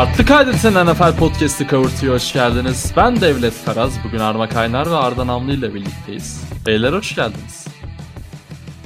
[0.00, 2.92] Farklı Kaydet'in NFL Podcast'ı Kavurtu'ya hoş geldiniz.
[2.96, 4.04] Ben Devlet Karaz.
[4.04, 6.44] Bugün Arma Kaynar ve Arda Namlı ile birlikteyiz.
[6.66, 7.66] Beyler hoş geldiniz.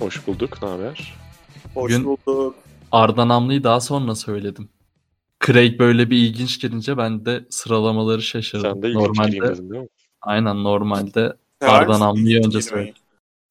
[0.00, 0.62] Hoş bulduk.
[0.62, 1.14] Ne haber?
[1.74, 2.54] Hoş Bugün- bulduk.
[2.92, 4.68] Arda Namlı'yı daha sonra söyledim.
[5.46, 8.72] Craig böyle bir ilginç gelince ben de sıralamaları şaşırdım.
[8.72, 9.88] Sen de ilginç normalde, dedin değil mi?
[10.22, 12.94] aynen normalde Arda Namlı'yı önce söyledim.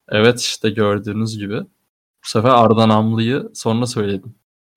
[0.08, 1.60] Evet işte gördüğünüz gibi.
[2.24, 4.34] Bu sefer Arda Namlı'yı sonra söyledim.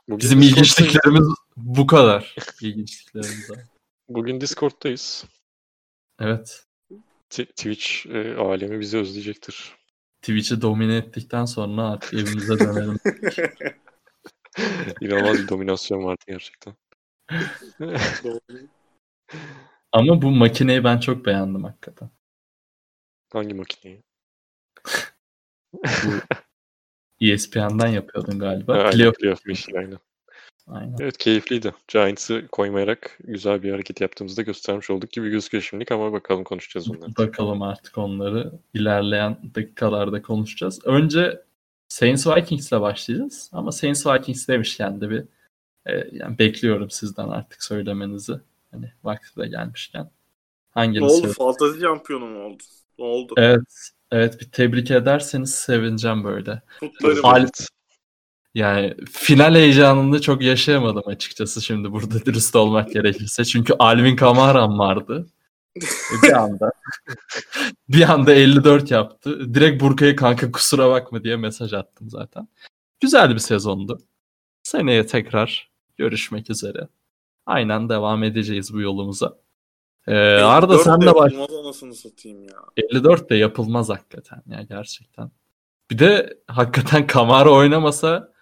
[0.09, 2.35] Bugün Bizim ilginçliklerimiz bu kadar.
[2.61, 3.59] İlginçliklerimiz var.
[4.09, 5.25] Bugün Discord'dayız.
[6.19, 6.65] Evet.
[7.29, 9.75] T- Twitch e, alemi bizi özleyecektir.
[10.21, 12.97] Twitch'i domine ettikten sonra artık evimize dönelim.
[15.01, 16.75] İnanılmaz bir dominasyon vardı gerçekten.
[19.91, 22.09] Ama bu makineyi ben çok beğendim hakikaten.
[23.33, 24.03] Hangi makineyi?
[27.21, 28.83] ESPN'den yapıyordun galiba.
[28.83, 29.17] Ha, Playoff.
[29.17, 29.99] playoff Machine, aynen.
[30.67, 30.95] Aynen.
[30.99, 31.73] Evet keyifliydi.
[31.87, 37.15] Giants'ı koymayarak güzel bir hareket yaptığımızda göstermiş olduk gibi gözüküyor şimdilik ama bakalım konuşacağız onları.
[37.17, 40.79] Bakalım artık onları ilerleyen dakikalarda konuşacağız.
[40.85, 41.41] Önce
[41.87, 43.49] Saints Vikings'le başlayacağız.
[43.53, 45.23] Ama Saints Vikings demişken de bir
[45.85, 48.33] e, yani bekliyorum sizden artık söylemenizi.
[48.71, 50.03] Hani vakti de gelmişken.
[50.03, 50.09] ne
[50.69, 51.13] Hangini oldu?
[51.21, 52.63] söyle- Fantazi şampiyonu mu oldu?
[52.99, 53.33] Ne oldu?
[53.37, 53.89] Evet.
[54.11, 56.61] Evet bir tebrik ederseniz sevineceğim böyle.
[56.79, 57.25] Kutlarım.
[57.25, 57.47] Al-
[58.57, 63.45] Yani final heyecanını çok yaşayamadım açıkçası şimdi burada dürüst olmak gerekirse.
[63.45, 65.27] Çünkü Alvin Kamara'm vardı.
[65.77, 65.81] E,
[66.23, 66.71] Bir anda
[67.89, 69.53] bir anda 54 yaptı.
[69.53, 72.47] Direkt Burka'ya kanka kusura bakma diye mesaj attım zaten.
[72.99, 73.99] Güzel bir sezondu.
[74.63, 76.87] Seneye tekrar görüşmek üzere.
[77.45, 79.37] Aynen devam edeceğiz bu yolumuza.
[80.07, 81.33] Ee, Arda 54 sen de baş...
[81.97, 82.55] satayım ya.
[82.77, 85.31] 54 de yapılmaz hakikaten ya gerçekten.
[85.91, 88.36] Bir de hakikaten Kamara oynamasa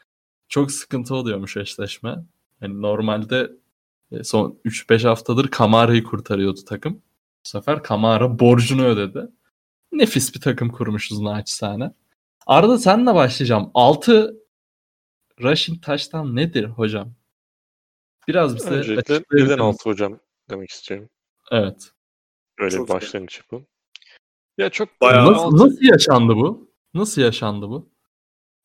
[0.48, 2.16] çok sıkıntı oluyormuş eşleşme.
[2.62, 3.52] Yani normalde
[4.12, 6.94] e, son 3-5 haftadır Kamara'yı kurtarıyordu takım.
[7.46, 9.28] Bu sefer Kamara borcunu ödedi.
[9.92, 11.92] Nefis bir takım kurmuşuz naçizane.
[12.48, 13.72] Arda senle başlayacağım.
[13.74, 14.38] 6
[15.42, 17.14] rushing taştan nedir hocam?
[18.28, 19.58] Biraz bize Öncelikle neden misin?
[19.60, 20.20] altı hocam
[20.50, 21.10] demek istiyorum.
[21.52, 21.92] Evet.
[22.60, 23.68] Öyle Çok bir başlangıç yapalım.
[24.58, 26.72] Ya çok Bayağı Nasıl, altı- nasıl yaşandı bu?
[26.94, 27.90] Nasıl yaşandı bu?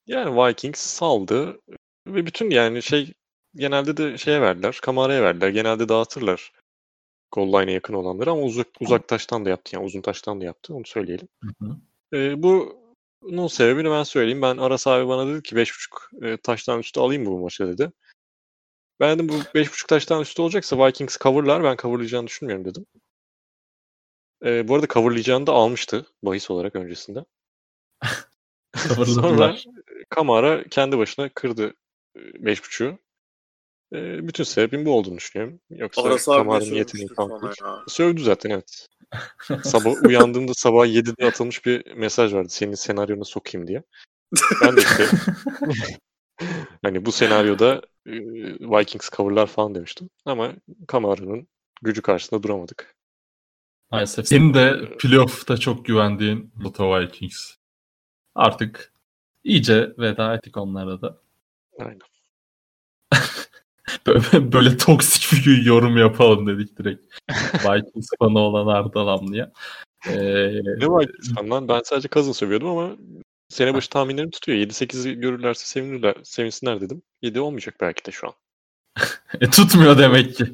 [0.06, 1.60] Yani Vikings saldı
[2.06, 3.12] ve bütün yani şey
[3.54, 4.78] genelde de şeye verdiler.
[4.82, 5.48] Kamara'ya verdiler.
[5.48, 6.52] Genelde dağıtırlar.
[7.32, 9.76] Goal line'e yakın olanları ama uzak, uzak taştan da yaptı.
[9.76, 10.74] Yani uzun taştan da yaptı.
[10.74, 11.28] Onu söyleyelim.
[11.44, 11.76] Hı hı.
[12.14, 14.42] Ee, bunun sebebini ben söyleyeyim.
[14.42, 17.92] Ben Aras abi bana dedi ki 5.5 e, taştan üstü alayım mı bu maçı dedi.
[19.00, 21.64] Ben dedim bu 5.5 taştan üstü olacaksa Vikings coverlar.
[21.64, 22.86] Ben coverlayacağını düşünmüyorum dedim.
[24.44, 27.24] Ee, bu arada coverlayacağını da almıştı bahis olarak öncesinde.
[29.06, 29.56] Sonra.
[30.10, 31.74] Kamara kendi başına kırdı
[32.16, 32.98] e, 5.5'u.
[33.92, 35.60] E, bütün sebebin bu olduğunu düşünüyorum.
[35.70, 37.08] Yoksa Aras abi ne Kamara'nın yeteneği
[37.62, 37.84] ya.
[37.88, 38.88] Sövdü zaten evet.
[39.64, 42.48] Sabah uyandığımda sabah 7'de atılmış bir mesaj vardı.
[42.48, 43.82] Senin senaryona sokayım diye.
[44.62, 45.06] Ben de işte
[46.82, 48.12] hani bu senaryoda e,
[48.60, 50.10] Vikings coverlar falan demiştim.
[50.24, 50.52] Ama
[50.88, 51.48] Kamara'nın
[51.82, 52.96] gücü karşısında duramadık.
[53.90, 54.28] Maalesef.
[54.28, 57.54] Senin de playoff'ta çok güvendiğin Buffalo Vikings.
[58.34, 58.92] Artık
[59.44, 61.18] iyice veda ettik onlara da.
[61.78, 61.98] Aynen.
[64.06, 67.14] Böyle, böyle toksik bir yorum yapalım dedik direkt.
[67.54, 69.52] Vikings fanı olan Arda Lamlı'ya.
[70.06, 70.14] Ee,
[70.52, 71.68] Ne Vikings fan lan?
[71.68, 72.96] Ben sadece Cousins sövüyordum ama
[73.48, 74.58] sene başı tahminlerim tutuyor.
[74.58, 77.02] 7-8'i görürlerse sevinirler, sevinsinler dedim.
[77.22, 78.34] 7 olmayacak belki de şu an.
[79.40, 80.44] e, tutmuyor demek ki.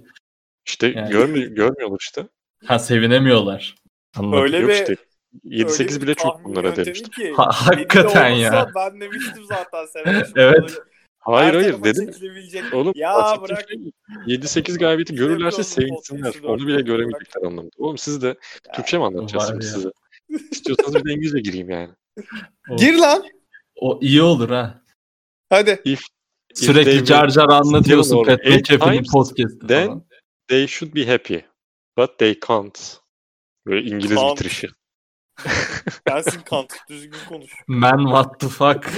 [0.67, 1.11] İşte Yani.
[1.11, 2.27] görmüyor, görmüyorlar işte.
[2.67, 3.75] Ha sevinemiyorlar.
[4.17, 4.43] Anladım.
[4.43, 4.97] Öyle Yok bir işte
[5.45, 7.11] 7-8 öyle bile çok bunlara demiştim.
[7.11, 8.71] ki, Ha- hakikaten de ya.
[8.77, 10.79] Ben demiştim zaten başı Evet.
[11.19, 12.11] Hayır her hayır dedim.
[12.73, 13.65] Oğlum Ya bırak.
[13.69, 13.93] şey
[14.37, 16.35] 7-8 galibiyeti görürlerse sevinsinler.
[16.45, 17.71] Onu bile göremeyecekler anlamında.
[17.79, 19.05] Oğlum siz de Ya, Türkçe mi
[19.65, 19.73] ya.
[19.73, 19.89] size?
[20.51, 21.91] İstiyorsanız bir de İngilizce gireyim yani.
[22.71, 23.25] O, Gir lan.
[23.81, 24.83] o iyi olur ha.
[25.51, 25.71] Hadi.
[25.85, 26.01] If,
[26.51, 30.05] if Sürekli car car anlatıyorsun Pat McAfee'nin podcast'ı then- falan.
[30.49, 31.37] they should be happy.
[31.99, 32.99] But they can't.
[33.67, 34.33] Böyle İngiliz Can't.
[34.39, 34.69] bitirişi.
[36.07, 36.73] Gelsin kant.
[36.89, 37.53] Düzgün konuş.
[37.67, 38.93] Man what the fuck.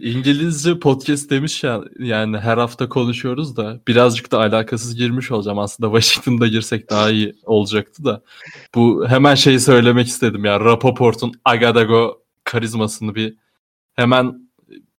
[0.00, 6.00] İngilizce podcast demiş ya yani her hafta konuşuyoruz da birazcık da alakasız girmiş olacağım aslında
[6.00, 8.22] Washington'da girsek daha iyi olacaktı da
[8.74, 13.36] bu hemen şeyi söylemek istedim ya Rapoport'un Agadago karizmasını bir
[13.94, 14.50] hemen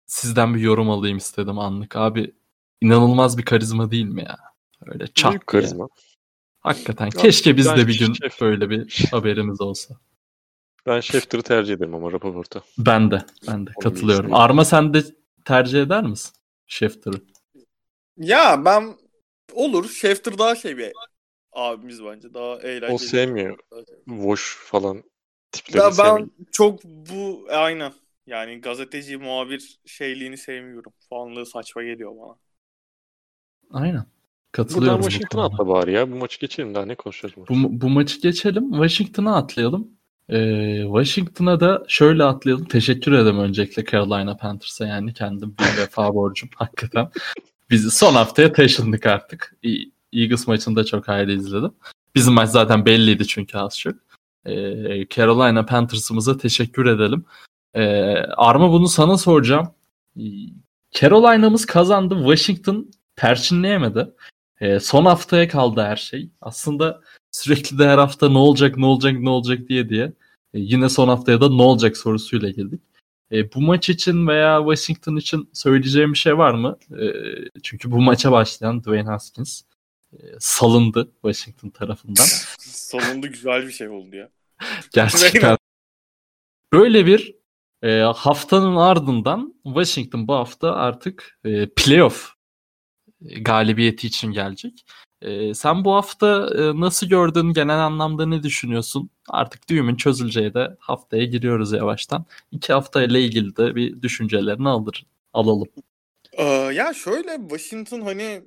[0.07, 2.35] sizden bir yorum alayım istedim anlık abi
[2.81, 4.39] inanılmaz bir karizma değil mi ya
[4.87, 5.89] öyle çat Büyük karizma.
[6.63, 9.95] Hakikaten Ya, keşke biz de bir gün şef- böyle bir haberimiz olsa.
[10.87, 12.63] Ben Schefter'ı tercih ederim ama Rapoport'a.
[12.79, 13.23] Ben de.
[13.49, 14.35] Ben de Onu katılıyorum.
[14.35, 15.03] Arma sen de
[15.45, 16.33] tercih eder misin?
[16.67, 17.21] Schefter'ı.
[18.17, 18.97] Ya ben
[19.53, 19.89] olur.
[19.89, 20.93] Schefter daha şey bir
[21.53, 22.35] abimiz bence.
[22.35, 22.93] Daha eğlenceli.
[22.93, 23.59] O sevmiyor.
[24.09, 25.03] Voş falan
[25.53, 26.19] tipleri Ya sevmiyor.
[26.21, 27.93] ben çok bu aynen.
[28.27, 30.93] Yani gazeteci, muhabir şeyliğini sevmiyorum.
[31.11, 32.37] Falanlığı saçma geliyor bana.
[33.71, 34.07] Aynen.
[34.59, 34.99] Buradan Katılıyorum.
[34.99, 36.13] bu Washington'a atla bari ya.
[36.13, 38.71] Bu maçı geçelim daha ne konuşacağız bu Bu, bu maçı geçelim.
[38.73, 39.89] Washington'a atlayalım.
[40.29, 42.65] Ee, Washington'a da şöyle atlayalım.
[42.65, 47.09] Teşekkür ederim öncelikle Carolina Panthers'a yani kendim bir vefa borcum hakikaten.
[47.71, 49.57] Biz son haftaya taşındık artık.
[49.65, 51.73] E- Eagles maçını da çok ayrı izledim.
[52.15, 53.95] Bizim maç zaten belliydi çünkü az çok.
[54.47, 57.25] Ee, Carolina Panthers'ımıza teşekkür edelim.
[57.75, 57.83] Ee,
[58.37, 59.69] Arma bunu sana soracağım.
[60.17, 60.23] Ee,
[60.91, 62.15] Carolina'mız kazandı.
[62.19, 64.09] Washington perçinleyemedi.
[64.63, 66.31] Ee, son haftaya kaldı her şey.
[66.41, 67.01] Aslında
[67.31, 70.05] sürekli de her hafta ne olacak ne olacak ne olacak diye diye
[70.55, 72.81] e, yine son haftaya da ne olacak sorusuyla girdik.
[73.33, 76.79] E, bu maç için veya Washington için söyleyeceğim bir şey var mı?
[76.91, 77.07] E,
[77.63, 79.63] çünkü bu maça başlayan Dwayne Haskins
[80.13, 82.25] e, salındı Washington tarafından.
[82.61, 84.29] Sonunda güzel bir şey oldu ya.
[84.93, 85.59] Gerçekten
[86.73, 87.35] böyle bir
[87.83, 92.42] e, haftanın ardından Washington bu hafta artık e, playoff e,
[93.43, 94.85] galibiyeti için gelecek.
[95.23, 97.53] E, sen bu hafta e, nasıl gördün?
[97.53, 99.11] Genel anlamda ne düşünüyorsun?
[99.29, 102.25] Artık düğümün çözüleceği de haftaya giriyoruz yavaştan.
[102.53, 105.69] İki hafta ile ilgili de bir düşüncelerini alır, alalım.
[106.33, 106.43] Ee,
[106.75, 108.45] ya şöyle Washington hani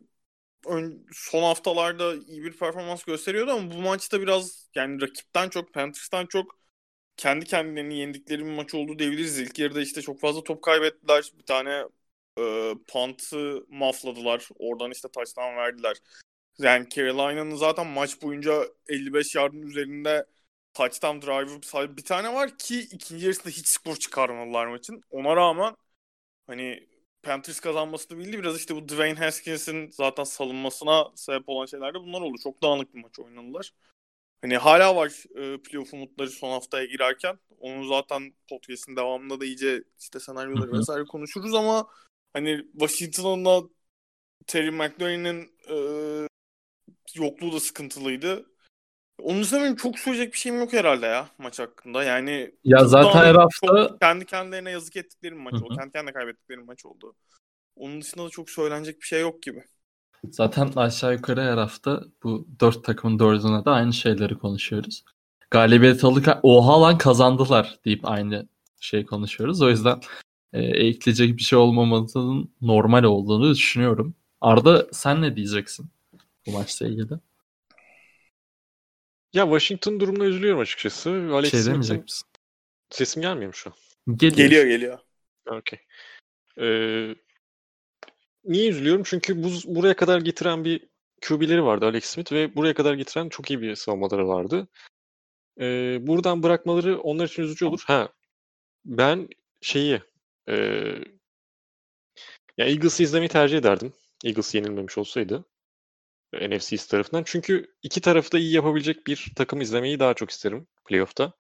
[0.68, 6.25] ön- son haftalarda iyi bir performans gösteriyordu ama bu maçta biraz yani rakipten çok Panthers'tan
[6.25, 6.60] çok
[7.18, 9.39] kendi kendilerini yendikleri bir maç oldu diyebiliriz.
[9.39, 11.31] İlk yarıda işte çok fazla top kaybettiler.
[11.39, 11.83] Bir tane
[12.39, 14.49] e, punt'ı mafladılar.
[14.59, 15.97] Oradan işte touchdown verdiler.
[16.57, 20.25] Yani Carolina'nın zaten maç boyunca 55 yardın üzerinde
[20.73, 25.01] touchdown drive'ı sadece bir tane var ki ikinci yarısında hiç skor çıkarmadılar maçın.
[25.09, 25.75] Ona rağmen
[26.47, 26.87] hani
[27.23, 28.39] Panthers kazanmasını bildi.
[28.39, 32.37] Biraz işte bu Dwayne Haskins'in zaten salınmasına sebep olan şeyler de bunlar oldu.
[32.43, 33.71] Çok dağınık bir maç oynadılar.
[34.41, 37.39] Hani hala var e, playoff umutları son haftaya girerken.
[37.59, 41.87] Onun zaten podcast'in devamında da iyice işte senaryoları vesaire konuşuruz ama
[42.35, 43.61] hani Washington'ın da
[44.47, 45.77] Terry McLaurin'in e,
[47.15, 48.45] yokluğu da sıkıntılıydı.
[49.21, 52.03] Onun benim çok söyleyecek bir şeyim yok herhalde ya maç hakkında.
[52.03, 55.75] Yani Ya zaten her hafta kendi kendilerine yazık ettikleri maç oldu.
[55.75, 57.15] Kendi kendine kaybettikleri maç oldu.
[57.75, 59.63] Onun dışında da çok söylenecek bir şey yok gibi.
[60.31, 65.03] Zaten aşağı yukarı her hafta bu dört takımın dördüne de aynı şeyleri konuşuyoruz.
[65.51, 68.47] Galibiyet alırken oha lan kazandılar deyip aynı
[68.79, 69.61] şey konuşuyoruz.
[69.61, 69.99] O yüzden
[70.56, 74.16] e, ekleyecek bir şey olmamasının normal olduğunu düşünüyorum.
[74.42, 75.90] Arda sen ne diyeceksin
[76.48, 77.13] bu maçla ilgili?
[79.34, 81.10] Ya Washington durumuna üzülüyorum açıkçası.
[81.10, 82.28] Alex şey Smith'in demeyecek misin?
[82.90, 83.75] sesim gelmiyor mu şu an?
[84.18, 84.38] Geliyor.
[84.38, 85.00] Geliyor geliyor.
[85.50, 85.80] Okey.
[86.60, 87.16] Ee,
[88.44, 89.04] niye üzülüyorum?
[89.06, 90.88] Çünkü bu, buraya kadar getiren bir
[91.28, 94.68] QB'leri vardı Alex Smith ve buraya kadar getiren çok iyi bir savunmaları vardı.
[95.60, 97.84] Ee, buradan bırakmaları onlar için üzücü olur.
[97.88, 98.10] Ha,
[98.86, 99.28] ben
[99.62, 100.02] şeyi
[100.50, 100.56] e,
[102.57, 103.94] ya Eagles'ı izlemeyi tercih ederdim.
[104.25, 105.45] Eagles yenilmemiş olsaydı.
[106.33, 107.24] NFC East tarafından.
[107.25, 111.33] Çünkü iki tarafı da iyi yapabilecek bir takım izlemeyi daha çok isterim playoff'ta.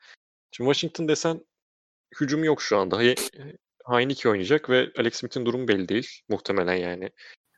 [0.51, 1.45] Şimdi Washington desen
[2.19, 3.01] hücum yok şu anda.
[3.01, 3.15] He,
[3.87, 6.21] Heineke oynayacak ve Alex Smith'in durumu belli değil.
[6.29, 7.11] Muhtemelen yani.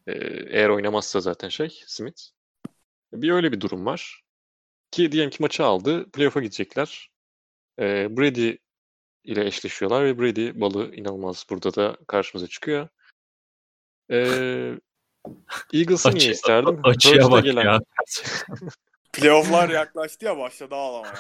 [0.08, 0.14] Ee,
[0.50, 2.22] eğer oynamazsa zaten şey Smith.
[3.14, 4.22] Bir öyle bir durum var.
[4.92, 6.12] Ki diyelim ki maçı aldı.
[6.12, 7.12] Playoff'a gidecekler.
[7.80, 8.58] Ee, Brady
[9.28, 12.88] ile eşleşiyorlar ve Brady balığı inanılmaz burada da karşımıza çıkıyor.
[14.12, 14.74] Ee,
[15.74, 16.80] Eagles'ı niye isterdim?
[16.84, 17.80] Açıya bak gelen- ya.
[19.14, 21.14] Playoff'lar yaklaştı ya başladı ağlamaya.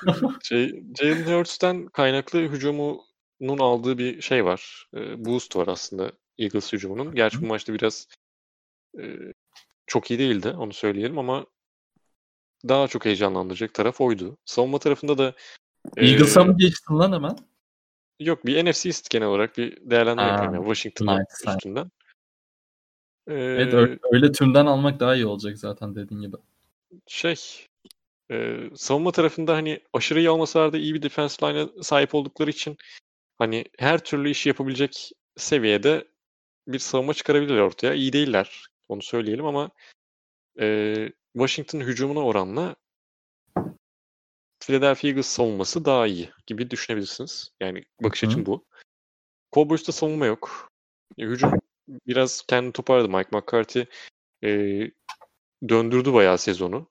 [0.44, 4.88] Şey, Jalen Hurts'ten kaynaklı hücumunun aldığı bir şey var.
[4.96, 7.16] E, boost var aslında Eagles hücumunun.
[7.16, 8.08] Gerçi bu maçta biraz
[9.00, 9.04] e,
[9.88, 11.46] çok iyi değildi onu söyleyelim ama
[12.68, 14.38] daha çok heyecanlandıracak taraf oydu.
[14.46, 15.34] Savunma tarafında da
[15.98, 17.38] e, Eagles'a mı geçtin lan hemen?
[18.20, 21.92] Yok bir NFC East genel olarak bir değerlendirme yapıyorum yani Washington'ın nice, üstünden.
[23.28, 26.36] E, Evet öyle, öyle tümden almak daha iyi olacak zaten dediğin gibi.
[27.08, 27.36] şey
[28.32, 32.78] e, savunma tarafında hani aşırı iyi olmasalar da iyi bir defense line'a sahip oldukları için
[33.38, 36.08] hani her türlü işi yapabilecek seviyede
[36.68, 37.94] bir savunma çıkarabilirler ortaya.
[37.94, 38.66] İyi değiller.
[38.90, 39.70] Onu söyleyelim ama
[40.60, 40.96] e,
[41.34, 42.76] Washington hücumuna oranla
[44.68, 47.52] Philadelphia Eagles savunması daha iyi gibi düşünebilirsiniz.
[47.60, 48.66] Yani bakış açım bu.
[49.54, 50.70] Cowboys'ta savunma yok.
[51.18, 51.52] E, hücum
[51.88, 53.10] biraz kendini toparladı.
[53.10, 53.86] Mike McCarthy
[54.44, 54.50] e,
[55.70, 56.88] döndürdü bayağı sezonu.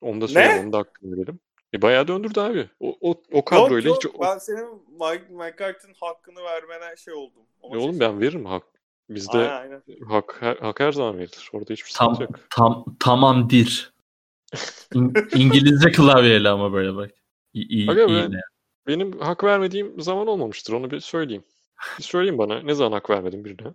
[0.00, 1.40] Onu da söyleyeyim, onu da hakkını verelim.
[1.74, 2.70] E, bayağı döndürdü abi.
[2.80, 4.04] O, o, o kadroyla yok hiç...
[4.04, 7.42] yok ben senin Mike McCarthy'nin hakkını vermene şey oldum.
[7.62, 8.14] Ona E, oğlum şaşırdım.
[8.14, 8.62] ben veririm hak.
[9.08, 9.82] Bizde Aynen, aynen.
[10.08, 11.50] hak, her, hak her zaman verilir.
[11.52, 12.50] Orada hiçbir Tam sıkıntı yok.
[12.50, 13.92] tam tamamdır.
[14.94, 17.10] İng- İngilizce klavyeyle ama böyle bak.
[17.52, 18.40] İyi, iyi, Aga iyi ben-?
[18.86, 20.72] Benim hak vermediğim zaman olmamıştır.
[20.72, 21.44] Onu bir söyleyeyim.
[21.98, 22.62] Bir söyleyeyim bana.
[22.62, 23.68] Ne zaman hak vermedim birine?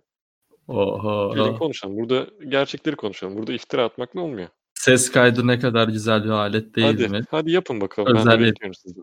[0.68, 1.34] Oho.
[1.34, 1.96] Gelin konuşalım.
[1.96, 3.36] Burada gerçekleri konuşalım.
[3.38, 4.48] Burada iftira atmakla olmuyor.
[4.74, 7.22] Ses kaydı ne kadar güzel bir alet değil hadi, mi?
[7.30, 8.14] hadi yapın bakalım.
[8.14, 9.02] Ben Özel de bir- bekliyorum sizden.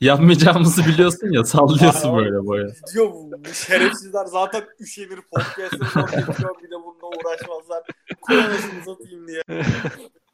[0.00, 2.66] Yapmayacağımızı biliyorsun ya sallıyorsun Aa, böyle boya.
[2.94, 3.12] Diyor
[3.52, 5.80] şerefsizler zaten üşenir podcast'ı
[6.62, 7.82] bir de bununla uğraşmazlar.
[8.20, 9.42] Kullanışını satayım diye.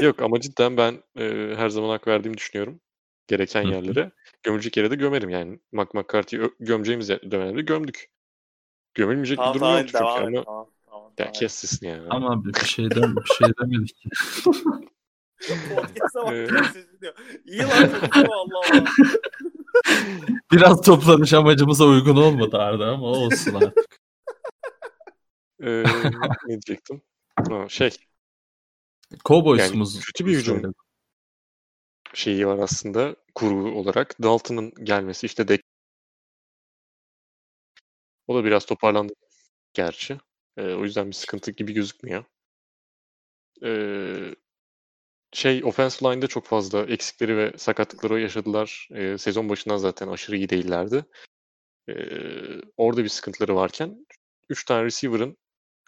[0.00, 2.80] Yok ama cidden ben e, her zaman hak verdiğimi düşünüyorum.
[3.28, 4.10] Gereken yerlere.
[4.42, 5.60] Gömülecek yere de gömerim yani.
[5.72, 8.10] Mac McCarthy'yi ö- gömeceğimiz dönemde gömdük.
[8.94, 10.36] Gömülmeyecek Tamam bir durum tamam çünkü devam et.
[10.36, 12.06] ama Tamam, tamam, ya kes sesini yani.
[12.10, 14.04] Ama bir şeyden bir şey demedik.
[15.74, 17.14] Podcast'a bak sesi diyor.
[17.44, 18.84] İyi lan konuşma Allah Allah.
[20.52, 23.98] Biraz toplanış amacımıza uygun olmadı Arda ama olsun artık.
[25.62, 27.02] Ee, ne diyecektim?
[27.48, 27.90] Ha, şey
[29.24, 30.74] Cowboys'umuz Yani kötü bir hücum.
[32.14, 34.22] şeyi var aslında kurgu olarak.
[34.22, 35.58] Dalton'ın gelmesi işte de
[38.26, 39.12] o da biraz toparlandı
[39.74, 40.18] gerçi.
[40.56, 42.24] Ee, o yüzden bir sıkıntı gibi gözükmüyor.
[43.64, 44.34] Ee,
[45.32, 48.88] şey offensive line'da çok fazla eksikleri ve sakatlıkları yaşadılar.
[48.92, 51.04] Ee, sezon başından zaten aşırı iyi değillerdi.
[51.88, 51.94] Ee,
[52.76, 54.06] orada bir sıkıntıları varken
[54.48, 55.36] 3 tane receiver'ın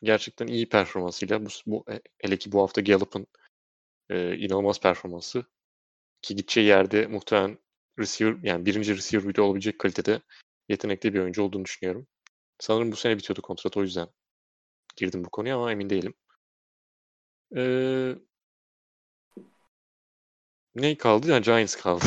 [0.02, 1.84] gerçekten iyi performansıyla bu, bu
[2.18, 3.26] hele ki bu hafta Gallup'ın
[4.10, 5.44] e, inanılmaz performansı
[6.22, 7.58] ki gideceği yerde muhtemelen
[7.98, 10.20] receiver yani birinci receiver bile olabilecek kalitede
[10.68, 12.06] yetenekli bir oyuncu olduğunu düşünüyorum.
[12.58, 14.08] Sanırım bu sene bitiyordu kontrat o yüzden
[14.96, 16.14] girdim bu konuya ama emin değilim.
[17.56, 18.14] Ee,
[20.74, 21.30] ne kaldı?
[21.30, 22.04] Yani Giants kaldı.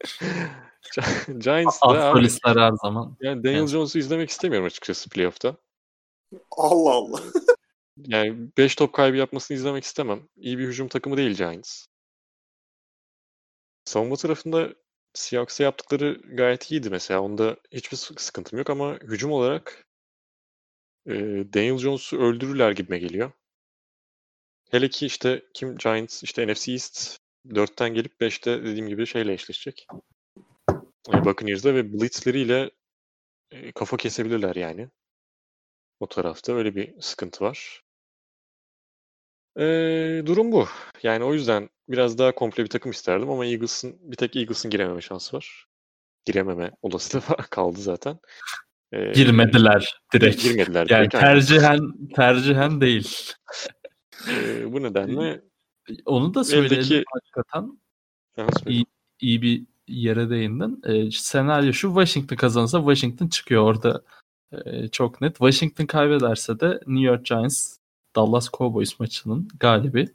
[1.38, 3.16] Giants da her zaman.
[3.20, 3.68] yani Daniel Evet.
[3.68, 5.56] Jones'u izlemek istemiyorum açıkçası playoff'ta.
[6.50, 7.22] Allah Allah.
[7.96, 10.28] Yani 5 top kaybı yapmasını izlemek istemem.
[10.36, 11.86] İyi bir hücum takımı değil Giants.
[13.84, 14.74] Savunma tarafında
[15.14, 17.20] Seahawks'a yaptıkları gayet iyiydi mesela.
[17.20, 19.86] Onda hiçbir sık- sıkıntım yok ama hücum olarak
[21.06, 21.12] e,
[21.54, 23.32] Daniel Jones'u öldürürler gibime geliyor.
[24.70, 27.18] Hele ki işte kim Giants işte NFC East
[27.54, 29.86] 4'ten gelip 5'te dediğim gibi şeyle eşleşecek.
[31.14, 32.70] E, Buccaneers'la ve blitzleriyle
[33.50, 34.88] e, kafa kesebilirler yani.
[36.00, 37.82] O tarafta öyle bir sıkıntı var.
[39.58, 40.66] Ee, durum bu.
[41.02, 45.00] Yani o yüzden biraz daha komple bir takım isterdim ama Eagles'ın bir tek Eagles'ın girememe
[45.00, 45.66] şansı var.
[46.24, 48.18] Girememe olasılığı var- kaldı zaten.
[48.92, 50.42] Ee, Girmediler direkt.
[50.42, 50.86] Girmediler.
[50.90, 51.26] Yani direkt, aynen.
[51.34, 51.80] tercihen
[52.16, 53.32] tercihen değil.
[54.30, 55.40] Ee, bu nedenle
[56.04, 57.78] Onu da söyleyelim Eldeki- hakikaten.
[58.36, 58.84] Ha, söyle.
[59.20, 60.82] İyi, bir yere değindin.
[60.86, 64.02] Ee, senaryo şu Washington kazanırsa Washington çıkıyor orada.
[64.52, 65.36] Ee, çok net.
[65.36, 67.76] Washington kaybederse de New York Giants
[68.16, 70.08] Dallas Cowboys maçının galibi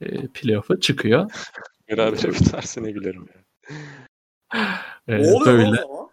[0.00, 1.30] e, playoff'a çıkıyor.
[1.88, 3.28] Beraber biterse ne gülerim.
[3.34, 3.44] Yani.
[5.08, 6.10] Ee, ne oluyor böyle o zaman?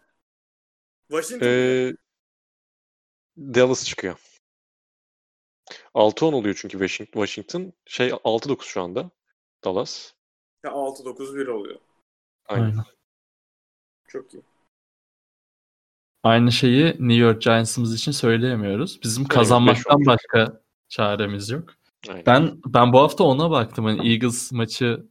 [1.09, 1.47] Washington.
[1.47, 1.93] Ee,
[3.37, 4.19] Dallas çıkıyor.
[5.95, 7.25] 6-10 oluyor çünkü Washington.
[7.25, 7.73] Washington.
[7.85, 9.11] Şey 6-9 şu anda.
[9.63, 10.13] Dallas.
[10.63, 11.79] Ya 6-9-1 oluyor.
[12.47, 12.63] Aynen.
[12.63, 12.83] Aynen.
[14.07, 14.43] Çok iyi.
[16.23, 18.99] Aynı şeyi New York Giants'ımız için söyleyemiyoruz.
[19.03, 21.73] Bizim kazanmaktan başka çaremiz yok.
[22.09, 22.25] Aynen.
[22.25, 23.85] Ben ben bu hafta ona baktım.
[23.85, 25.05] Hani Eagles maçı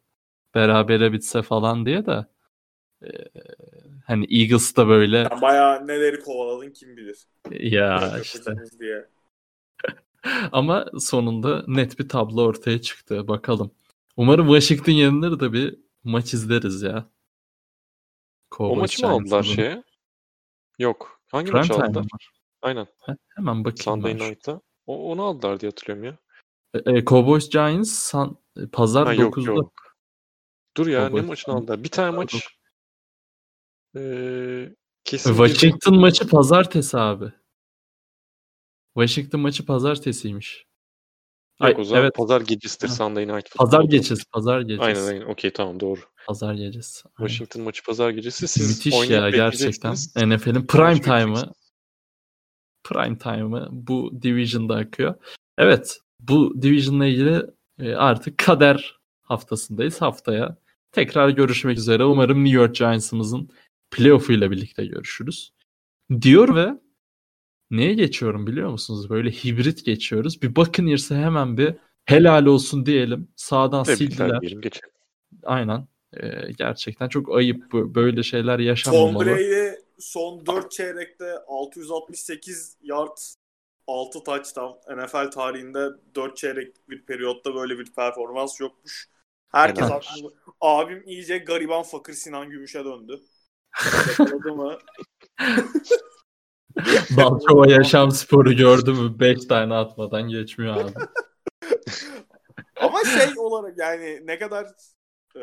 [0.55, 2.27] berabere bitse falan diye de
[3.03, 3.09] e,
[4.07, 7.19] hani Eagles da böyle Sen bayağı neleri kovaladın kim bilir.
[7.51, 9.07] ya Playoff işte diye.
[10.53, 13.29] ama sonunda net bir tablo ortaya çıktı.
[13.29, 13.71] Bakalım.
[14.17, 17.07] Umarım Washington yenilir de bir maç izleriz ya.
[18.51, 19.83] O Cowboys maçı mı aldılar şeye?
[20.79, 21.21] Yok.
[21.33, 22.01] Hangi maçı aldılar?
[22.13, 22.31] var.
[22.63, 22.87] Aynen.
[23.07, 24.61] He- Hemen bakayım Sunday Night'ta.
[24.87, 26.19] O, onu aldılar diye hatırlıyorum ya.
[26.95, 29.53] E, Cowboys Giants san, e, pazar Ha, yok 9'da.
[29.53, 29.73] yok.
[30.77, 31.63] Dur ya ne Cowboys maçını Giants.
[31.63, 31.85] aldılar?
[31.85, 32.35] Bir tane maç.
[33.97, 37.33] Ee, kesin bir- Washington maçı pazartesi abi.
[38.99, 40.67] Washington maçı pazartesiymiş.
[41.63, 42.15] Yok Ay, o zaman evet.
[42.15, 42.89] pazar gecesidir.
[42.89, 43.65] Sunday Night Football.
[43.65, 44.83] Pazar gecesi, pazar gecesi.
[44.83, 45.27] Aynen aynen.
[45.27, 46.01] Okey tamam doğru.
[46.27, 47.09] Pazar gecesi.
[47.19, 47.29] aynen.
[47.29, 48.49] Washington maçı pazar gecesi.
[48.49, 49.93] Siz Müthiş ya gerçekten.
[50.17, 51.53] NFL'in prime time'ı
[52.85, 55.15] prime time'ı bu division'da akıyor.
[55.59, 57.43] Evet, bu division'la ilgili
[57.79, 60.01] e, artık kader haftasındayız.
[60.01, 60.57] Haftaya
[60.93, 62.05] tekrar görüşmek üzere.
[62.05, 63.51] Umarım New York Giants'ımızın
[63.91, 65.53] playoff'uyla birlikte görüşürüz.
[66.21, 66.81] Diyor ve
[67.71, 69.11] neye geçiyorum biliyor musunuz?
[69.11, 70.43] Böyle hibrit geçiyoruz.
[70.43, 73.29] Bir Buccaneers'e hemen bir helal olsun diyelim.
[73.37, 74.41] Sağdan Tebrikler sildiler.
[74.41, 74.91] diyelim geçelim.
[75.45, 75.89] Aynen.
[76.13, 79.27] E, gerçekten çok ayıp bu- böyle şeyler Tom yaşanmamalı.
[79.27, 83.17] Brady son 4 çeyrekte 668 yard
[83.87, 84.95] 6 touchdown.
[84.97, 89.09] NFL tarihinde 4 çeyrek bir periyotta böyle bir performans yokmuş.
[89.49, 90.29] Herkes aklında.
[90.61, 93.21] Abim iyice gariban fakir Sinan Gümüş'e döndü.
[94.09, 94.79] Yakaladı mı?
[97.17, 100.93] Balçova yaşam sporu gördü mü 5 tane atmadan geçmiyor abi.
[102.81, 104.67] Ama şey olarak yani ne kadar
[105.37, 105.43] e,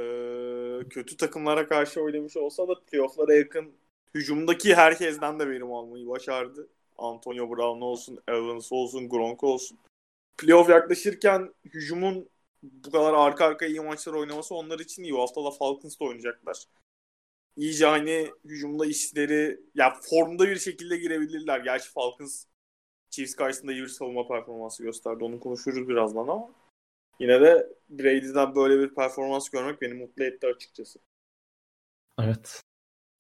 [0.90, 3.72] kötü takımlara karşı oynamış olsa da playoff'lara yakın
[4.14, 6.68] hücumdaki herkesten de verim almayı başardı.
[6.98, 9.78] Antonio Brown olsun, Evans olsun, Gronk olsun.
[10.38, 12.30] Playoff yaklaşırken hücumun
[12.64, 15.14] bu kadar arka arkaya iyi maçlar oynaması onlar için iyi.
[15.14, 16.64] Bu hafta da Falcons'ta oynayacaklar.
[17.56, 21.60] İyice hani hücumda işleri ya formda bir şekilde girebilirler.
[21.60, 22.46] Gerçi Falcons
[23.10, 25.24] Chiefs karşısında iyi bir savunma performansı gösterdi.
[25.24, 26.52] Onu konuşuruz birazdan ama
[27.20, 31.00] yine de Brady'den böyle bir performans görmek beni mutlu etti açıkçası.
[32.22, 32.62] Evet.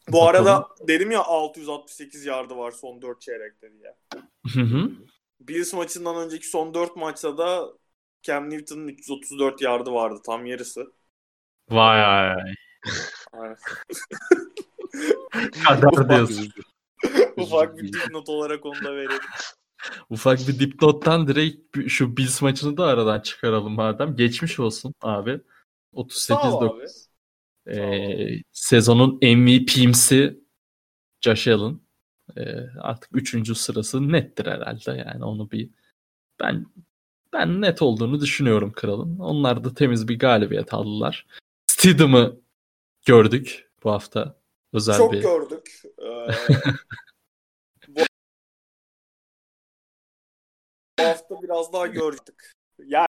[0.08, 0.48] Bu Bakalım.
[0.48, 3.96] arada dedim ya 668 yardı var son 4 çeyrekte diye.
[4.54, 4.92] Hı hı.
[5.40, 7.74] Bills maçından önceki son 4 maçta da
[8.22, 10.94] Cam Newton'un 334 yardı vardı tam yarısı.
[11.70, 12.56] Vay.
[15.68, 16.54] Kadar diyorsun.
[17.38, 19.20] Ufak bir dipnot olarak onu da verelim.
[20.10, 24.16] Ufak bir dipnottan direkt şu Bills maçını da aradan çıkaralım madem.
[24.16, 25.42] Geçmiş olsun abi.
[25.94, 26.82] 38 Sağ ol 9.
[26.82, 26.86] abi.
[27.78, 30.40] Ee, sezonun MVP'msi
[31.22, 31.80] Josh Allen.
[32.38, 32.42] Ee,
[32.82, 33.58] artık 3.
[33.58, 34.92] sırası nettir herhalde.
[34.92, 35.70] Yani onu bir
[36.40, 36.66] ben
[37.34, 39.20] ben net olduğunu düşünüyorum kralın.
[39.20, 41.26] Onlar da temiz bir galibiyet aldılar.
[41.68, 42.45] Stidham'ı
[43.06, 44.40] gördük bu hafta.
[44.74, 45.82] Özel Çok bir gördük.
[46.00, 46.28] Ee,
[47.88, 48.02] bu...
[51.02, 52.52] hafta biraz daha gördük.
[52.80, 53.08] Yani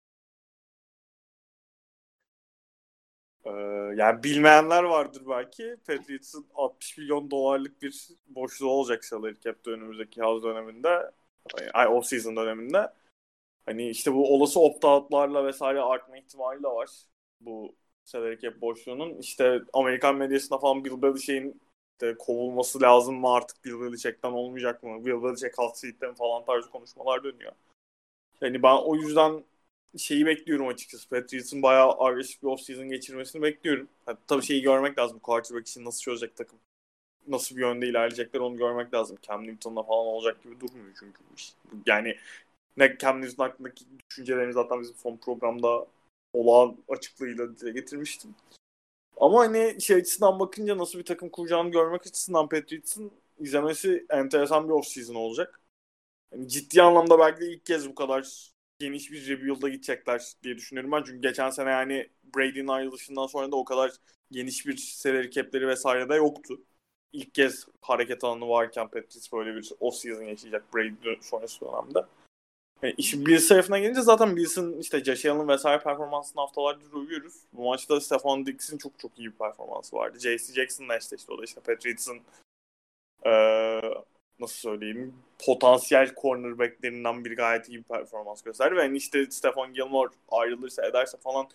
[3.44, 3.50] Ee,
[3.96, 5.76] yani bilmeyenler vardır belki.
[5.86, 11.10] Patriots'ın 60 milyon dolarlık bir boşluğu olacak salary cap'te önümüzdeki yaz döneminde.
[11.72, 12.92] Ay off season döneminde.
[13.66, 16.88] Hani işte bu olası opt-out'larla vesaire artma ihtimali de var.
[17.40, 19.18] Bu salary cap boşluğunun.
[19.18, 21.60] İşte Amerikan medyasında falan Bill Belichick'in
[22.00, 25.06] de kovulması lazım mı artık Bill Belichick'ten olmayacak mı?
[25.06, 27.52] Bill Belichick hot seat'ten falan tarzı konuşmalar dönüyor.
[28.40, 29.44] Yani ben o yüzden
[29.98, 31.08] şeyi bekliyorum açıkçası.
[31.08, 33.88] Patriots'ın bayağı agresif bir off-season geçirmesini bekliyorum.
[34.08, 35.18] Yani tabii şeyi görmek lazım.
[35.18, 36.58] Quarterback için nasıl çözecek takım.
[37.28, 39.18] Nasıl bir yönde ilerleyecekler onu görmek lazım.
[39.22, 41.20] Cam Newton'la falan olacak gibi durmuyor çünkü.
[41.86, 42.16] Yani
[42.76, 45.86] ne Cam Newton hakkındaki düşüncelerimi zaten bizim son programda
[46.32, 48.34] olağan açıklığıyla dile getirmiştim.
[49.16, 54.74] Ama hani şey açısından bakınca nasıl bir takım kuracağını görmek açısından Patriots'ın izlemesi enteresan bir
[54.74, 55.60] off-season olacak.
[56.32, 60.92] Yani ciddi anlamda belki de ilk kez bu kadar geniş bir rebuild'a gidecekler diye düşünüyorum
[60.92, 61.02] ben.
[61.06, 63.92] Çünkü geçen sene yani Brady'nin ayrılışından sonra da o kadar
[64.30, 66.60] geniş bir salary cap'leri vesaire de yoktu.
[67.12, 71.98] İlk kez hareket alanı varken Patriots böyle bir off-season yaşayacak Brady sonrası dönemde.
[72.82, 77.34] Yani işin Bills tarafına gelince zaten Bills'in işte Josh Allen vesaire performansını haftalardır övüyoruz.
[77.52, 80.18] Bu maçta Stephon Diggs'in çok çok iyi bir performansı vardı.
[80.20, 80.52] J.C.
[80.52, 81.32] Jackson'la eşleşti.
[81.32, 82.20] O da işte Patriots'ın
[83.24, 83.94] eee
[84.40, 85.14] nasıl söyleyeyim
[85.46, 88.76] potansiyel cornerbacklerinden bir gayet iyi bir performans gösterdi.
[88.76, 91.48] Ve hani işte Stephon Gilmore ayrılırsa ederse falan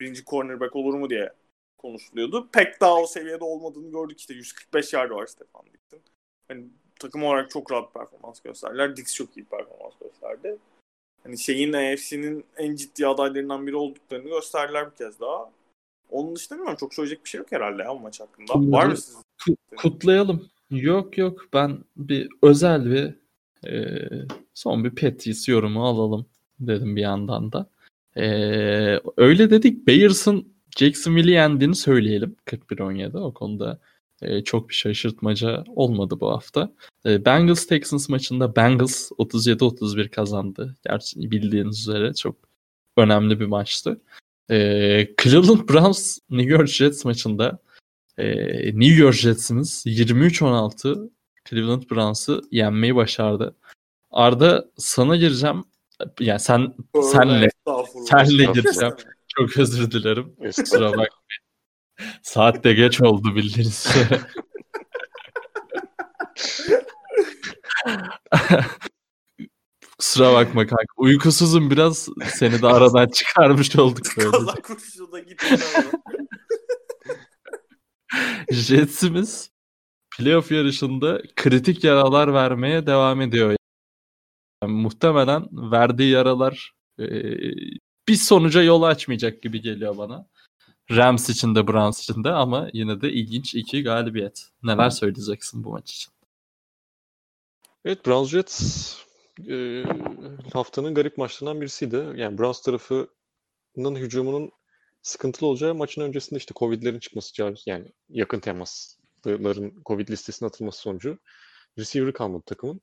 [0.00, 1.32] birinci cornerback olur mu diye
[1.78, 2.48] konuşuluyordu.
[2.52, 6.02] Pek daha o seviyede olmadığını gördük işte 145 yard var Stephon Diggs'in.
[6.48, 6.64] Hani
[7.00, 8.96] takım olarak çok rahat performans gösterdiler.
[8.96, 10.58] Diggs çok iyi performans gösterdi.
[11.24, 15.50] Hani şeyin AFC'nin en ciddi adaylarından biri olduklarını gösterdiler bir kez daha.
[16.10, 18.54] Onun dışında bilmiyorum çok söyleyecek bir şey yok herhalde ya bu maç hakkında.
[18.54, 19.20] Bunları Var mı sizin?
[19.38, 20.48] Ku- kutlayalım.
[20.70, 23.14] Yok yok ben bir özel bir
[23.70, 24.08] e,
[24.54, 26.26] son bir Patriots yorumu alalım
[26.60, 27.66] dedim bir yandan da.
[28.16, 28.26] E,
[29.16, 33.78] öyle dedik Bears'ın Jacksonville'i yendiğini söyleyelim 41-17 o konuda
[34.22, 36.72] e, çok bir şaşırtmaca olmadı bu hafta.
[37.06, 40.76] E, Bengals Texans maçında Bengals 37-31 kazandı.
[40.86, 42.36] Gerçi bildiğiniz üzere çok
[42.96, 44.00] önemli bir maçtı.
[44.50, 44.56] E,
[45.22, 47.58] Cleveland Browns New York Jets maçında
[48.18, 48.26] e,
[48.80, 51.10] New York Jets'imiz 23-16
[51.50, 53.56] Cleveland Browns'ı yenmeyi başardı.
[54.10, 55.64] Arda sana gireceğim.
[56.20, 56.74] Yani sen
[57.12, 58.06] senle Estağfurullah.
[58.06, 58.54] senle Estağfurullah.
[58.54, 58.94] gireceğim.
[59.28, 60.36] Çok özür dilerim.
[60.56, 61.10] Kusura bakmayın.
[62.22, 64.20] Saat de geç oldu bildiğiniz üzere.
[69.98, 70.94] Kusura bakma kanka.
[70.96, 72.08] Uykusuzum biraz.
[72.34, 74.04] Seni de aradan çıkarmış olduk.
[74.04, 75.56] Kaza kurşunu da gitti.
[78.50, 79.50] Jets'imiz
[80.16, 83.56] playoff yarışında kritik yaralar vermeye devam ediyor.
[84.62, 87.04] Yani muhtemelen verdiği yaralar e,
[88.08, 90.28] bir sonuca yol açmayacak gibi geliyor bana.
[90.96, 94.48] Rams için de Browns için de ama yine de ilginç iki galibiyet.
[94.62, 96.12] Neler söyleyeceksin bu maç için?
[97.84, 98.96] Evet Browns Jets
[99.48, 99.84] e,
[100.52, 102.06] haftanın garip maçlarından birisiydi.
[102.16, 104.52] Yani Browns tarafının hücumunun
[105.02, 111.18] sıkıntılı olacağı maçın öncesinde işte Covid'lerin çıkması yani yakın temasların Covid listesine atılması sonucu
[111.78, 112.80] receiver kalmadı takımın.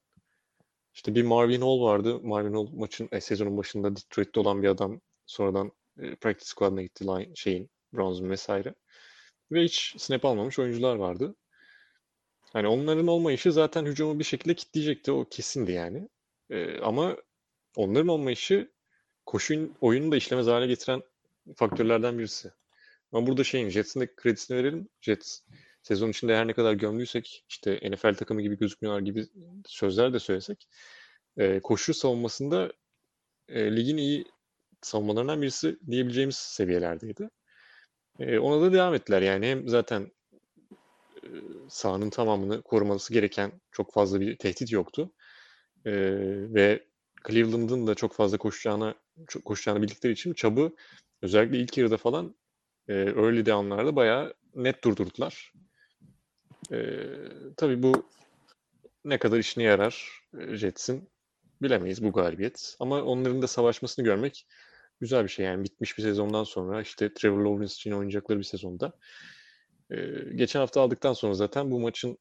[0.94, 2.20] İşte bir Marvin Hall vardı.
[2.24, 5.02] Marvin Hall maçın e, sezonun başında Detroit'te olan bir adam.
[5.26, 8.74] Sonradan e, practice squad'ına gitti line, şeyin Browns'un vesaire.
[9.52, 11.36] Ve hiç snap almamış oyuncular vardı.
[12.54, 15.12] Hani onların olmayışı zaten hücumu bir şekilde kitleyecekti.
[15.12, 16.10] O kesindi yani.
[16.50, 17.18] E, ama
[17.76, 18.72] onların olmayışı
[19.26, 21.02] koşu oyunu da işlemez hale getiren
[21.56, 22.52] faktörlerden birisi.
[23.12, 24.90] Ama burada şeyin Jets'in de kredisini verelim.
[25.02, 25.42] Jets
[25.84, 29.28] sezon içinde her ne kadar gömdüysek işte NFL takımı gibi gözükmüyorlar gibi
[29.66, 30.68] sözler de söylesek
[31.38, 32.74] e, koşu savunmasında
[33.48, 34.26] e, ligin iyi
[34.82, 37.30] savunmalarından birisi diyebileceğimiz seviyelerdeydi.
[38.20, 39.22] Ona da devam ettiler.
[39.22, 40.12] Yani hem zaten
[41.70, 45.12] sahanın tamamını koruması gereken çok fazla bir tehdit yoktu.
[45.86, 45.92] E,
[46.54, 46.84] ve
[47.28, 48.96] Cleveland'ın da çok fazla koşacağını
[49.28, 50.72] çok koşacağını bildikleri için çabı
[51.22, 52.36] özellikle ilk yarıda falan
[52.88, 55.54] e, early down'larda bayağı net durdurdular.
[56.72, 56.78] E,
[57.58, 58.10] tabii bu
[59.06, 61.10] ne kadar işine yarar Jets'in
[61.62, 62.76] bilemeyiz bu galibiyet.
[62.80, 64.48] Ama onların da savaşmasını görmek
[65.00, 65.46] güzel bir şey.
[65.46, 68.94] Yani bitmiş bir sezondan sonra işte Trevor Lawrence için oynayacakları bir sezonda.
[69.92, 69.98] E,
[70.36, 72.18] geçen hafta aldıktan sonra zaten bu maçın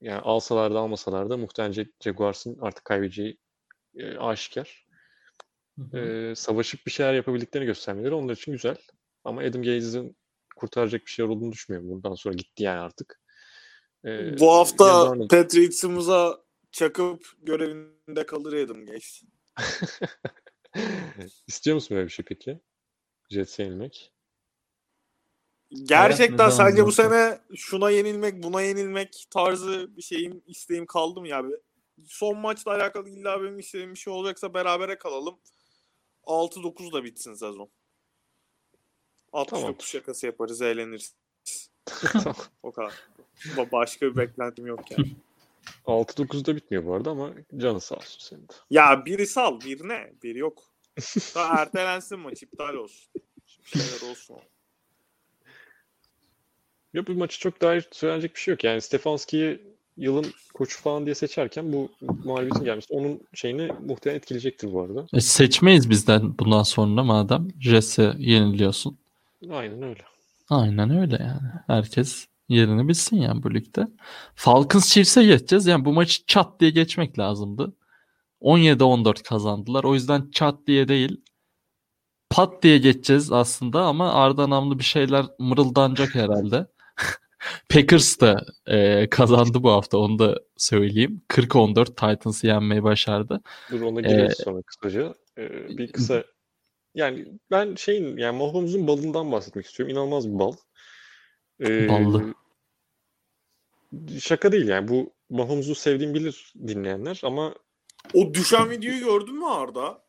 [0.00, 3.38] yani alsalar da almasalar da muhtemelen Jaguars'ın artık kaybedeceği
[3.96, 4.86] e, aşikar.
[5.94, 8.76] E, savaşıp bir şeyler yapabildiklerini göstermeleri onlar için güzel.
[9.24, 10.16] Ama Adam Gazes'in
[10.56, 11.90] kurtaracak bir şey olduğunu düşünmüyorum.
[11.90, 13.20] Bundan sonra gitti yani artık.
[14.04, 16.38] E, Bu hafta Patriots'ımıza
[16.72, 19.26] çakıp görevinde kalır Adam Gaze.
[21.46, 22.60] İstiyor musun böyle bir şey peki?
[23.30, 24.12] Jets'e yenilmek.
[25.84, 31.28] Gerçekten evet, sence bu sene şuna yenilmek, buna yenilmek tarzı bir şeyin isteğim kaldı mı
[31.28, 31.44] ya?
[32.06, 35.38] Son maçla alakalı illa benim istediğim bir şey olacaksa berabere kalalım.
[36.24, 37.70] 6-9 da bitsin sezon.
[39.32, 39.76] 69 tamam.
[39.80, 41.14] şakası yaparız, eğleniriz.
[42.62, 42.94] o kadar.
[43.72, 45.16] Başka bir beklentim yok yani.
[45.86, 48.52] 6-9'da bitmiyor bu arada ama canı sağ olsun senin de.
[48.70, 50.12] Ya biri sal, bir ne?
[50.22, 50.62] Bir yok.
[51.34, 53.12] Daha ertelensin maç, iptal olsun.
[53.64, 54.36] Bir şeyler olsun.
[56.94, 58.64] Ya bu maçı çok daha söylenecek bir şey yok.
[58.64, 59.60] Yani Stefanski'yi
[59.96, 61.90] yılın koçu falan diye seçerken bu
[62.24, 65.06] mağlubiyetin gelmesi onun şeyini muhtemelen etkileyecektir bu arada.
[65.12, 68.98] E, seçmeyiz bizden bundan sonra madem Jesse yeniliyorsun.
[69.50, 70.02] Aynen öyle.
[70.48, 71.52] Aynen öyle yani.
[71.66, 73.88] Herkes yerini bilsin yani bu ligde.
[74.34, 75.66] Falcons Chiefs'e geçeceğiz.
[75.66, 77.76] Yani bu maçı çat diye geçmek lazımdı.
[78.40, 79.84] 17-14 kazandılar.
[79.84, 81.22] O yüzden çat diye değil
[82.32, 86.66] pat diye geçeceğiz aslında ama Arda namlı bir şeyler mırıldanacak herhalde.
[87.68, 91.22] Packers da e, kazandı bu hafta onu da söyleyeyim.
[91.28, 93.40] 40-14 Titans'ı yenmeyi başardı.
[93.70, 95.14] Dur ona gireriz ee, sonra kısaca.
[95.38, 96.24] Ee, bir kısa
[96.94, 99.94] yani ben şeyin yani Mahomes'un balından bahsetmek istiyorum.
[99.94, 100.52] İnanılmaz bir bal.
[101.60, 102.34] Ee, Ballı.
[104.20, 107.54] Şaka değil yani bu Mahomes'u sevdiğim bilir dinleyenler ama
[108.14, 110.04] o düşen videoyu gördün mü Arda?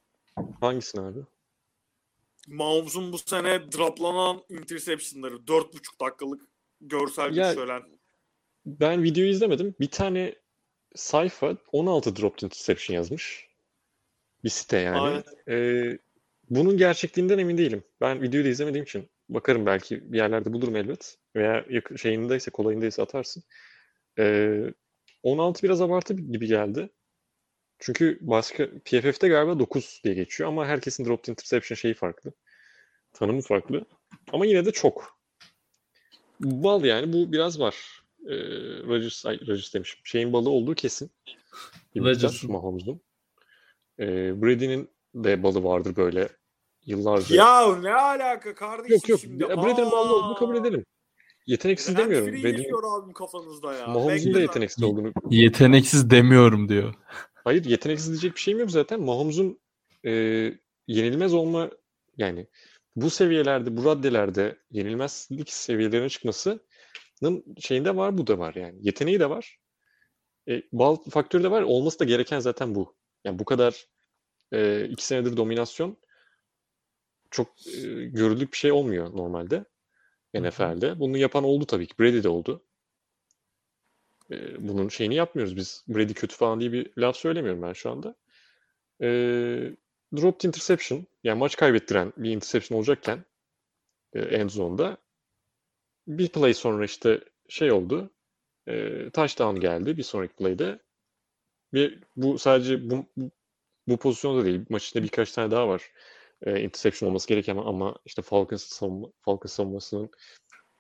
[0.62, 1.20] Hangisini abi?
[2.48, 6.42] Mahomes'un bu sene droplanan interceptionları 4,5 dakikalık
[6.82, 7.84] görsel ya, şölen.
[8.66, 9.76] Ben videoyu izlemedim.
[9.80, 10.36] Bir tane
[10.96, 13.48] sayfa 16 dropped interception yazmış.
[14.44, 15.24] Bir site yani.
[15.50, 15.98] Ee,
[16.50, 17.84] bunun gerçekliğinden emin değilim.
[18.02, 21.18] Ben videoyu da izlemediğim için bakarım belki bir yerlerde bulurum elbet.
[21.36, 21.66] Veya
[21.98, 23.44] şeyindeyse kolayındaysa atarsın.
[24.20, 24.74] Ee,
[25.24, 26.90] 16 biraz abartı gibi geldi.
[27.80, 32.32] Çünkü başka PFF'de galiba 9 diye geçiyor ama herkesin dropped interception şeyi farklı.
[33.14, 33.86] Tanımı farklı.
[34.32, 35.20] Ama yine de çok.
[36.40, 37.76] Bal yani bu biraz var.
[38.26, 38.36] Ee,
[38.88, 40.00] Rodgers, ay Rodgers demişim.
[40.04, 41.12] Şeyin balı olduğu kesin.
[41.98, 42.44] Rodgers.
[42.44, 43.02] Mahomes'un.
[44.00, 46.30] Ee, Brady'nin de balı vardır böyle
[46.86, 47.36] yıllarca.
[47.36, 49.20] Ya ne alaka kardeşim yok, yok.
[49.20, 49.44] şimdi?
[49.44, 50.86] Brady'nin balı olduğunu kabul edelim.
[51.46, 52.28] Yeteneksiz demiyorum.
[52.28, 53.88] Brady'nin abim kafanızda ya.
[53.88, 55.14] Mahomes'un da yeteneksiz olduğunu.
[55.30, 56.94] Yeteneksiz demiyorum diyor.
[57.34, 59.02] Hayır yeteneksiz diyecek bir şeyim yok zaten.
[59.02, 59.60] Mahomes'un
[60.06, 60.12] e,
[60.88, 61.70] yenilmez olma
[62.18, 62.48] yani
[62.96, 68.78] bu seviyelerde, bu raddelerde yenilmezlik seviyelerine çıkmasının şeyinde var, bu da var yani.
[68.82, 69.60] Yeteneği de var.
[70.50, 71.62] E, bal faktörü de var.
[71.62, 72.96] Olması da gereken zaten bu.
[73.24, 73.86] Yani bu kadar
[74.52, 75.98] e, iki senedir dominasyon
[77.32, 79.66] çok e, görüldük bir şey olmuyor normalde.
[80.34, 81.00] NFL'de.
[81.00, 81.94] Bunu yapan oldu tabii ki.
[82.00, 82.64] Brady de oldu.
[84.32, 85.84] E, bunun şeyini yapmıyoruz biz.
[85.88, 88.16] Brady kötü falan diye bir laf söylemiyorum ben şu anda.
[89.02, 89.08] E,
[90.16, 93.26] dropped interception yani maç kaybettiren bir interception olacakken
[94.14, 94.98] e, end zone'da
[96.08, 98.10] bir play sonra işte şey oldu.
[98.68, 100.80] E, touchdown geldi bir sonraki play'de
[101.74, 103.06] Ve bu sadece bu,
[103.88, 104.66] bu pozisyonda değil.
[104.70, 105.92] Maç içinde birkaç tane daha var.
[106.44, 110.10] E, interception olması gereken ama işte Falcons, savunma, Falcons savunmasının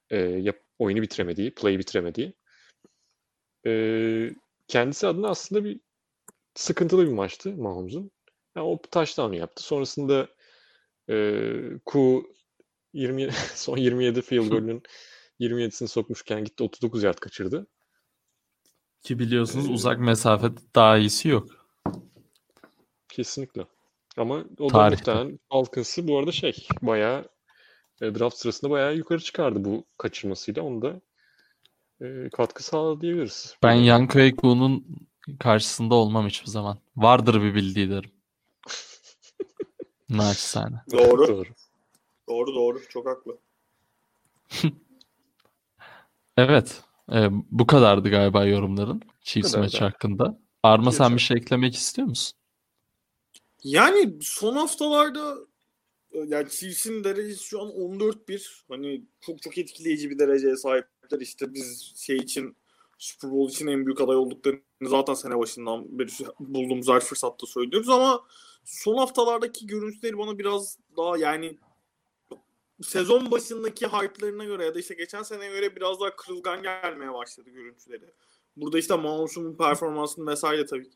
[0.10, 2.34] e, yap, oyunu bitiremediği, play'i bitiremediği.
[3.66, 3.72] E,
[4.68, 5.80] kendisi adına aslında bir
[6.56, 8.12] sıkıntılı bir maçtı Mahomes'un.
[8.56, 9.64] Yani o touchdown'u yaptı.
[9.64, 10.28] Sonrasında
[11.10, 11.46] e,
[11.86, 12.34] Ku
[12.94, 14.84] 20 son 27 field goal'ünün
[15.40, 17.68] 27'sini sokmuşken gitti 39 yard kaçırdı.
[19.04, 21.48] Ki biliyorsunuz ee, uzak mesafede daha iyisi yok.
[23.10, 23.66] Kesinlikle.
[24.18, 27.30] Ama o da muhtemelen Falcons'ı bu arada şey bayağı
[28.02, 30.64] e, draft sırasında bayağı yukarı çıkardı bu kaçırmasıyla.
[30.64, 31.02] Onu da
[32.02, 33.58] e, katkı sağladı diyebiliriz.
[33.64, 34.86] Ben Yanko Eku'nun
[35.40, 36.78] karşısında olmam hiçbir zaman.
[36.96, 38.12] Vardır bir bildiği derim.
[40.10, 40.82] Naçizane.
[40.92, 41.28] Doğru.
[41.28, 41.50] doğru.
[42.30, 42.82] Doğru doğru.
[42.90, 43.38] Çok haklı.
[46.38, 46.82] evet.
[47.14, 50.40] E, bu kadardı galiba yorumların Chiefs maçı hakkında.
[50.64, 52.38] Arma sen bir şey eklemek istiyor musun?
[53.64, 55.38] Yani son haftalarda
[56.12, 58.64] e, yani Chiefs'in derecesi şu an 14-1.
[58.70, 61.20] Hani çok çok etkileyici bir dereceye sahipler.
[61.20, 62.56] İşte biz şey için
[62.98, 67.90] Super Bowl için en büyük aday olduklarını zaten sene başından beri bulduğumuz her fırsatta söylüyoruz
[67.90, 68.26] ama
[68.66, 71.58] son haftalardaki görüntüleri bana biraz daha yani
[72.82, 77.50] sezon başındaki hype'larına göre ya da işte geçen seneye göre biraz daha kırılgan gelmeye başladı
[77.50, 78.14] görüntüleri.
[78.58, 80.90] Burada işte Mahomes'un performansının vesaire tabii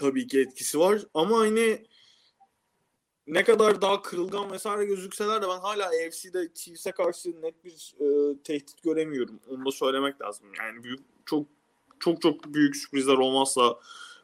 [0.00, 1.86] tabii ki etkisi var ama hani
[3.26, 8.38] ne kadar daha kırılgan vesaire gözükseler de ben hala AFC'de Chiefs'e karşı net bir e,
[8.42, 9.40] tehdit göremiyorum.
[9.48, 10.46] Onu da söylemek lazım.
[10.58, 11.46] Yani büyük çok
[12.00, 13.78] çok çok büyük sürprizler olmazsa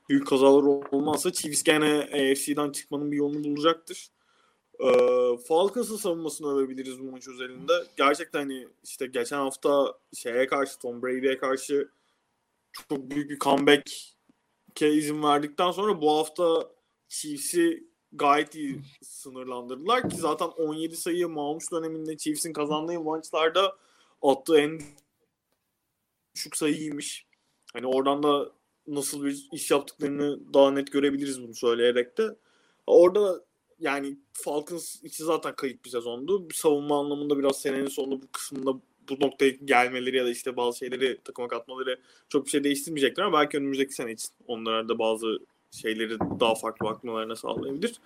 [0.08, 0.62] büyük kazalar
[0.92, 4.08] olmazsa Chiefs gene AFC'den çıkmanın bir yolunu bulacaktır.
[4.80, 4.86] Ee,
[5.48, 7.72] Falcons'ın savunmasını övebiliriz bu maç özelinde.
[7.96, 11.88] Gerçekten hani işte geçen hafta şeye karşı Tom Brady'ye karşı
[12.72, 13.38] çok büyük bir
[14.76, 16.70] comeback'e izin verdikten sonra bu hafta
[17.08, 23.76] Chiefs'i gayet iyi sınırlandırdılar ki zaten 17 sayı Mahomes döneminde Chiefs'in kazandığı maçlarda
[24.22, 24.80] attığı en
[26.34, 27.26] düşük sayıymış.
[27.72, 28.52] Hani oradan da
[28.86, 32.36] nasıl bir iş yaptıklarını daha net görebiliriz bunu söyleyerek de.
[32.86, 33.44] Orada
[33.78, 36.48] yani Falcons için zaten kayıp bir sezondu.
[36.54, 41.18] Savunma anlamında biraz senenin sonunda bu kısmında bu noktaya gelmeleri ya da işte bazı şeyleri
[41.24, 45.38] takıma katmaları çok bir şey değiştirmeyecekler ama belki önümüzdeki sene için onlara da bazı
[45.70, 48.00] şeyleri daha farklı bakmalarına sağlayabilir.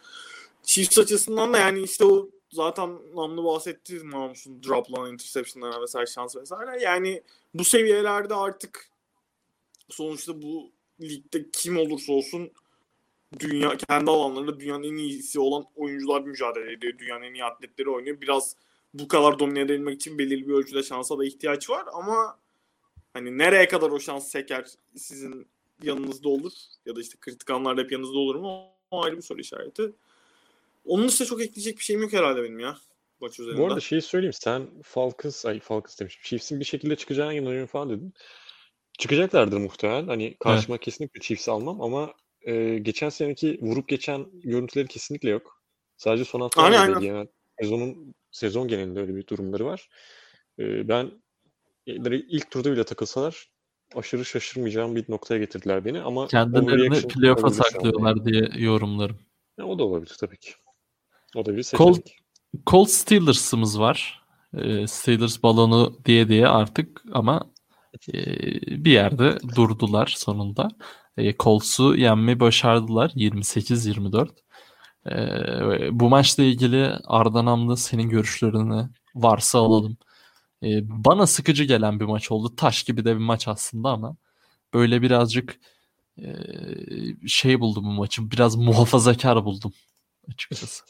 [0.63, 6.83] Chiefs açısından da yani işte o zaten namlı bahsetti Mahmut'un droplanan interception'larına vesaire şans vesaire.
[6.83, 7.23] Yani
[7.55, 8.89] bu seviyelerde artık
[9.89, 12.51] sonuçta bu ligde kim olursa olsun
[13.39, 16.99] dünya kendi alanlarında dünyanın en iyisi olan oyuncular mücadele ediyor.
[16.99, 18.21] Dünyanın en iyi atletleri oynuyor.
[18.21, 18.57] Biraz
[18.95, 22.39] bu kadar domine edilmek için belirli bir ölçüde şansa da ihtiyaç var ama
[23.15, 25.49] hani nereye kadar o şans seker sizin
[25.83, 26.53] yanınızda olur
[26.87, 29.93] ya da işte kritik anlarda hep yanınızda olur mu o ayrı bir soru işareti.
[30.85, 32.79] Onun dışında çok ekleyecek bir şeyim yok herhalde benim ya
[33.21, 33.61] maç üzerinde.
[33.61, 37.91] Bu arada şeyi söyleyeyim sen Falcons ay Falcons demişim Chiefs'in bir şekilde çıkacağına inanıyorum falan
[37.91, 38.15] dedin.
[38.99, 40.07] Çıkacaklardır muhtemelen.
[40.07, 40.85] Hani karşıma evet.
[40.85, 45.63] kesinlikle Chiefs'i almam ama e, geçen seneki vurup geçen görüntüleri kesinlikle yok.
[45.97, 47.05] Sadece son haftalarda.
[47.05, 47.29] Yani
[47.61, 49.89] sezonun sezon genelinde öyle bir durumları var.
[50.59, 51.11] E, ben
[52.07, 53.51] ilk turda bile takılsalar
[53.97, 59.19] aşırı şaşırmayacağım bir noktaya getirdiler beni ama kendilerini playoff'a saklıyorlar diye yorumlarım.
[59.59, 60.51] Ya, o da olabilir tabii ki.
[61.37, 61.95] O da bir seçenek.
[61.95, 62.09] Colt,
[62.67, 64.21] Colt Steelers'ımız var.
[64.55, 67.51] Ee, Steelers balonu diye diye artık ama
[68.15, 68.15] e,
[68.85, 70.69] bir yerde durdular sonunda.
[71.17, 74.29] E, Colts'u yenmeyi başardılar 28-24.
[75.07, 75.13] E,
[76.01, 79.97] bu maçla ilgili Arda senin görüşlerini varsa alalım.
[80.63, 80.69] E,
[81.05, 82.57] bana sıkıcı gelen bir maç oldu.
[82.57, 84.17] Taş gibi de bir maç aslında ama
[84.75, 85.61] böyle birazcık
[86.19, 86.27] e,
[87.27, 88.31] şey buldum bu maçı.
[88.31, 89.73] Biraz muhafazakar buldum
[90.29, 90.85] açıkçası.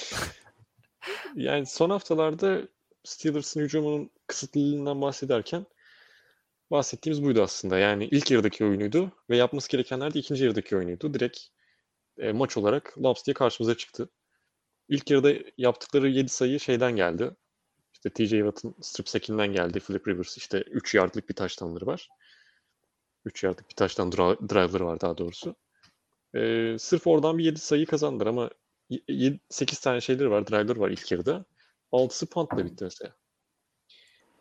[1.36, 2.68] yani son haftalarda
[3.04, 5.66] Steelers'ın hücumunun kısıtlılığından bahsederken
[6.70, 7.78] bahsettiğimiz buydu aslında.
[7.78, 11.14] Yani ilk yarıdaki oyunuydu ve yapması gerekenler de ikinci yarıdaki oyunuydu.
[11.14, 11.38] Direkt
[12.18, 14.08] e, maç olarak Laps diye karşımıza çıktı.
[14.88, 17.30] İlk yarıda yaptıkları 7 sayı şeyden geldi.
[17.92, 19.80] İşte TJ Watt'ın strip sack'inden geldi.
[19.80, 22.08] Philip Rivers işte 3 yardlık bir taştanları var.
[23.24, 25.56] 3 yardlık bir taştan drive'ları var daha doğrusu.
[26.34, 28.50] Ee, sırf oradan bir 7 sayı kazandılar ama
[29.08, 31.44] 7, 8 tane şeyleri var, drive'ları var ilk yarıda.
[31.92, 33.16] 6'sı puntla bitti mesela.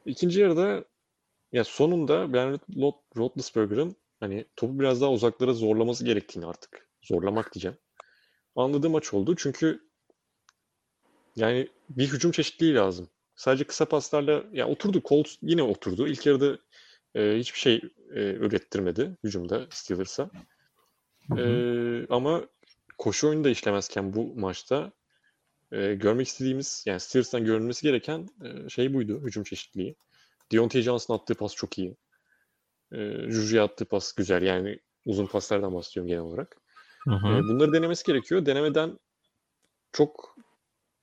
[0.06, 0.86] İkinci yarıda
[1.52, 2.60] ya sonunda ben
[3.18, 7.78] Roethlisberger'ın hani topu biraz daha uzaklara zorlaması gerektiğini artık zorlamak diyeceğim.
[8.56, 9.36] Anladığım maç oldu.
[9.36, 9.90] Çünkü
[11.36, 13.10] yani bir hücum çeşitliliği lazım.
[13.36, 15.02] Sadece kısa paslarla ya oturdu.
[15.06, 16.08] Colts yine oturdu.
[16.08, 16.58] İlk yarıda
[17.16, 17.76] e, hiçbir şey
[18.16, 20.30] e, ürettirmedi hücumda Steelers'a.
[21.38, 21.44] E,
[22.10, 22.46] ama
[22.98, 24.92] koşu oyunu da işlemezken bu maçta
[25.72, 29.96] e, görmek istediğimiz yani Steelers'tan görülmesi gereken e, şey buydu hücum çeşitliliği.
[30.52, 31.98] Deontay Johnson attığı pas çok iyi.
[32.92, 32.98] E,
[33.30, 36.58] Juju'ya attığı pas güzel yani uzun paslardan bahsediyorum genel olarak.
[37.08, 37.28] Hı hı.
[37.28, 38.46] E, bunları denemesi gerekiyor.
[38.46, 39.00] Denemeden
[39.92, 40.36] çok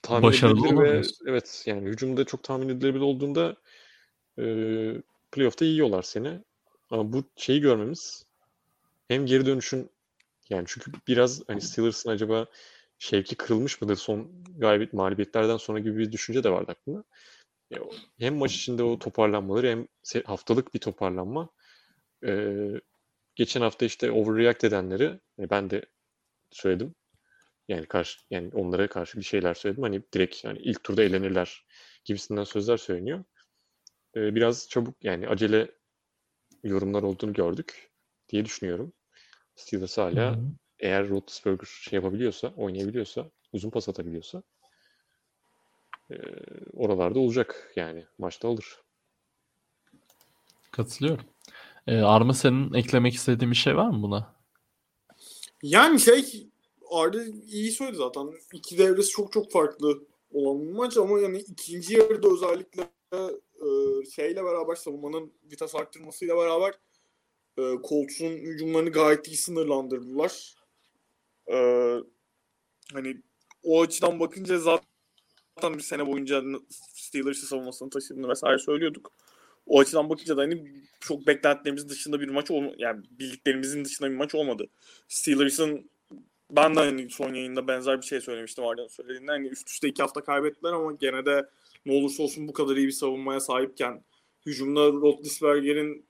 [0.02, 3.56] tahmin Başarılı edilebilir ve evet yani hücumda çok tahmin edilebilir olduğunda
[4.38, 4.44] e,
[5.32, 6.40] playoff'ta yiyorlar seni.
[6.90, 8.26] Ama bu şeyi görmemiz
[9.08, 9.90] hem geri dönüşün
[10.50, 12.46] yani çünkü biraz hani Steelers'ın acaba
[12.98, 17.04] şevki kırılmış mıdır son galibiyet mağlubiyetlerden sonra gibi bir düşünce de vardı aklımda.
[17.72, 17.76] E,
[18.18, 19.86] hem maç içinde o toparlanmaları hem
[20.24, 21.48] haftalık bir toparlanma.
[22.24, 22.56] E,
[23.34, 25.82] geçen hafta işte overreact edenleri e, ben de
[26.50, 26.94] söyledim.
[27.68, 29.82] Yani karşı yani onlara karşı bir şeyler söyledim.
[29.82, 31.66] Hani direkt yani ilk turda elenirler
[32.04, 33.24] gibisinden sözler söyleniyor.
[34.16, 35.70] Ee, biraz çabuk yani acele
[36.64, 37.90] yorumlar olduğunu gördük
[38.28, 38.92] diye düşünüyorum.
[39.54, 40.40] Steelers hala hı.
[40.78, 44.42] eğer Roethlisberger şey yapabiliyorsa, oynayabiliyorsa, uzun pas atabiliyorsa
[46.10, 46.16] e,
[46.72, 48.06] oralarda olacak yani.
[48.18, 48.78] Maçta alır.
[50.70, 51.24] Katılıyorum.
[51.86, 54.34] Ee, Arma senin eklemek istediğin bir şey var mı buna?
[55.62, 56.46] Yani şey
[56.90, 58.32] Arda iyi söyledi zaten.
[58.52, 63.68] İki devresi çok çok farklı olan bir maç ama yani ikinci yarıda özellikle e,
[64.10, 66.74] şeyle beraber savunmanın vites arttırmasıyla beraber
[67.58, 70.54] e, Colts'un hücumlarını gayet iyi sınırlandırdılar.
[71.52, 71.56] E,
[72.92, 73.22] hani
[73.62, 76.42] o açıdan bakınca zaten bir sene boyunca
[76.94, 79.12] Steelers'ı savunmasını taşıdığını vesaire söylüyorduk.
[79.66, 82.74] O açıdan bakınca da hani çok beklentilerimiz dışında bir maç olmadı.
[82.78, 84.68] Yani bildiklerimizin dışında bir maç olmadı.
[85.08, 85.90] Steelers'ın
[86.50, 89.32] ben de hani son yayında benzer bir şey söylemiştim Arda'nın söylediğinde.
[89.32, 91.48] Hani üst üste iki hafta kaybettiler ama gene de
[91.86, 94.04] ne olursa olsun bu kadar iyi bir savunmaya sahipken
[94.46, 96.06] hücumda Roethlisberger'in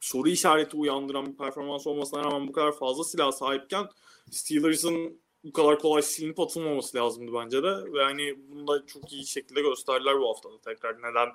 [0.00, 3.86] soru işareti uyandıran bir performans olmasına rağmen bu kadar fazla silah sahipken
[4.30, 7.92] Steelers'ın bu kadar kolay silinip atılmaması lazımdı bence de.
[7.92, 10.98] Ve hani bunu da çok iyi şekilde gösterdiler bu haftada tekrar.
[10.98, 11.32] Neden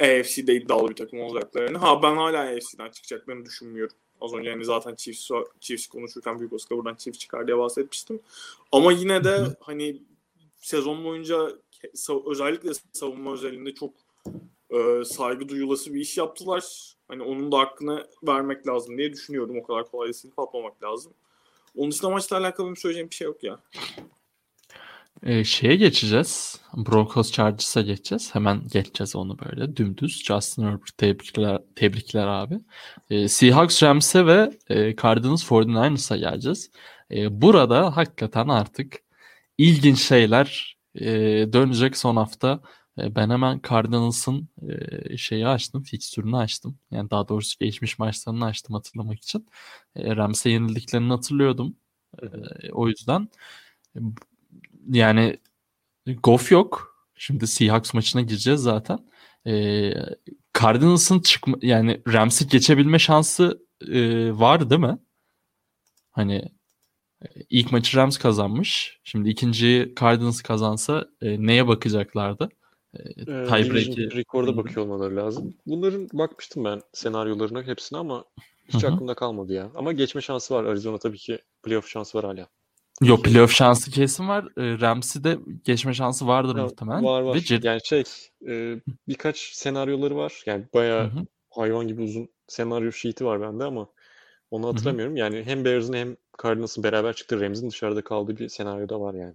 [0.00, 1.78] AFC'de iddialı bir takım olacaklarını.
[1.78, 3.96] Ha ben hala AFC'den çıkacaklarını düşünmüyorum.
[4.20, 8.20] Az önce hani zaten Chiefs, Chiefs konuşurken büyük Oscar buradan Chiefs çıkar diye bahsetmiştim.
[8.72, 10.02] Ama yine de hani
[10.56, 11.48] sezon boyunca
[12.26, 13.94] özellikle savunma özelinde çok
[14.70, 16.94] e, saygı duyulası bir iş yaptılar.
[17.08, 19.56] Hani onun da hakkını vermek lazım diye düşünüyorum.
[19.58, 21.12] O kadar kolay silip atmamak lazım.
[21.76, 23.60] Onun dışında maçla alakalı benim söyleyeceğim bir şey yok ya.
[25.22, 26.60] Ee, şeye geçeceğiz.
[26.76, 28.34] Broncos Chargers'a geçeceğiz.
[28.34, 30.24] Hemen geçeceğiz onu böyle dümdüz.
[30.24, 32.60] Justin Herbert tebrikler, tebrikler abi.
[33.10, 36.70] Ee, Seahawks Rams'e ve e, Cardinals 49ers'a geleceğiz.
[37.10, 38.96] Ee, burada hakikaten artık
[39.58, 41.06] ilginç şeyler e,
[41.52, 42.60] dönecek son hafta.
[42.98, 44.48] E, ben hemen Cardinals'ın
[45.10, 46.78] e, şeyi açtım, fikstürünü açtım.
[46.90, 49.48] Yani daha doğrusu geçmiş maçlarını açtım hatırlamak için.
[49.96, 51.76] E, Rams'e yenildiklerini hatırlıyordum.
[52.22, 52.26] E,
[52.72, 53.28] o yüzden
[54.88, 55.38] yani
[56.22, 56.96] Goff yok.
[57.14, 58.98] Şimdi Seahawks maçına gireceğiz zaten.
[59.46, 59.92] Ee,
[60.60, 64.98] Cardinals'ın çıkma yani Rams'i geçebilme şansı e, var değil mi?
[66.10, 66.34] Hani
[67.22, 69.00] e, ilk maçı Rams kazanmış.
[69.04, 72.48] Şimdi ikinciyi Cardinals kazansa e, neye bakacaklardı?
[72.94, 75.54] E, Ee, tiebreak'i- rekorda bakıyor olmaları lazım.
[75.66, 78.24] Bunların bakmıştım ben senaryolarına hepsine ama
[78.68, 78.92] hiç Hı hı.
[78.92, 79.70] aklımda kalmadı ya.
[79.74, 80.64] Ama geçme şansı var.
[80.64, 82.48] Arizona tabii ki playoff şansı var hala.
[83.02, 84.44] Yok playoff şansı kesin var.
[84.44, 87.04] E, Rams'i de geçme şansı vardır Ha, muhtemelen.
[87.04, 87.34] Var var.
[87.34, 88.04] Ve Jet- Yani şey
[88.48, 90.42] e, birkaç senaryoları var.
[90.46, 91.26] Yani bayağı hı.
[91.50, 93.88] hayvan gibi uzun senaryo sheet'i var bende ama
[94.50, 95.16] onu hatırlamıyorum.
[95.16, 99.34] Yani hem Bears'ın hem Cardinals'ın beraber çıktığı Rams'in dışarıda kaldığı bir senaryo da var yani.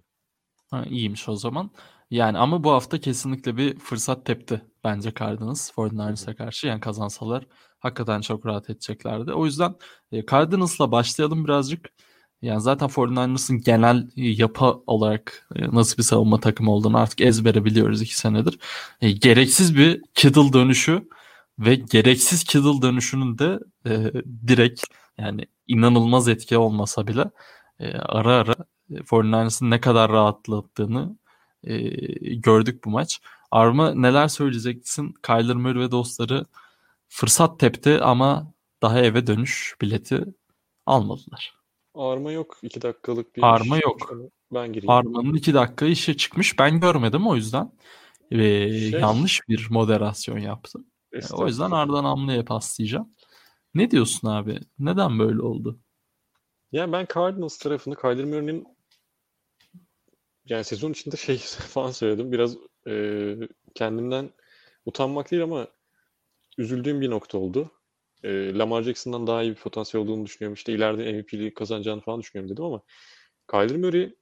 [0.70, 1.70] Ha, iyiymiş o zaman.
[2.10, 6.66] Yani ama bu hafta kesinlikle bir fırsat tepti bence Cardinals 49ers'a karşı.
[6.66, 7.46] Yani kazansalar
[7.78, 9.32] hakikaten çok rahat edeceklerdi.
[9.32, 9.74] O yüzden
[10.12, 11.90] e, Cardinals'la başlayalım birazcık.
[12.42, 17.64] Yani zaten 49ers'ın genel e, yapı olarak e, nasıl bir savunma takımı olduğunu artık ezbere
[17.64, 18.58] biliyoruz iki senedir.
[19.00, 21.08] E, gereksiz bir Kittle dönüşü
[21.58, 24.12] ve gereksiz Kittle dönüşünün de e,
[24.48, 24.84] direkt
[25.18, 27.24] yani inanılmaz etki olmasa bile
[27.80, 28.54] e, ara ara
[28.90, 31.18] e, 49ers'ın ne kadar rahatlattığını
[31.64, 31.78] e,
[32.34, 33.20] gördük bu maç.
[33.50, 35.14] Arma neler söyleyeceksin?
[35.22, 36.46] Kyler Murray ve dostları
[37.08, 40.24] fırsat tepti ama daha eve dönüş bileti
[40.86, 41.55] almadılar.
[41.96, 42.58] Arma yok.
[42.62, 44.12] 2 dakikalık bir Arma iş yok.
[44.54, 44.90] Ben gireyim.
[44.90, 46.58] Arma'nın iki dakika işe çıkmış.
[46.58, 47.72] Ben görmedim o yüzden.
[48.32, 50.78] Ve Şey- yanlış bir moderasyon yaptı.
[51.12, 51.78] E, O yüzden Estağfurullah.
[51.78, 53.14] Ardan Amlı'ya paslayacağım.
[53.74, 54.60] Ne diyorsun abi?
[54.78, 55.80] Neden böyle oldu?
[56.72, 58.66] Yani ben Cardinals tarafını Kyler Murray'nin
[60.46, 61.38] yani sezon içinde şey
[61.72, 62.32] falan söyledim.
[62.32, 62.56] Biraz
[62.88, 63.34] e,
[63.74, 64.30] kendimden
[64.86, 65.66] utanmak değil ama
[66.58, 67.70] üzüldüğüm bir nokta oldu.
[68.24, 70.54] E, Lamar Jackson'dan daha iyi bir potansiyel olduğunu düşünüyorum.
[70.54, 72.82] İşte ileride MVP'liği kazanacağını falan düşünüyorum dedim ama
[73.50, 74.14] Kyler Murray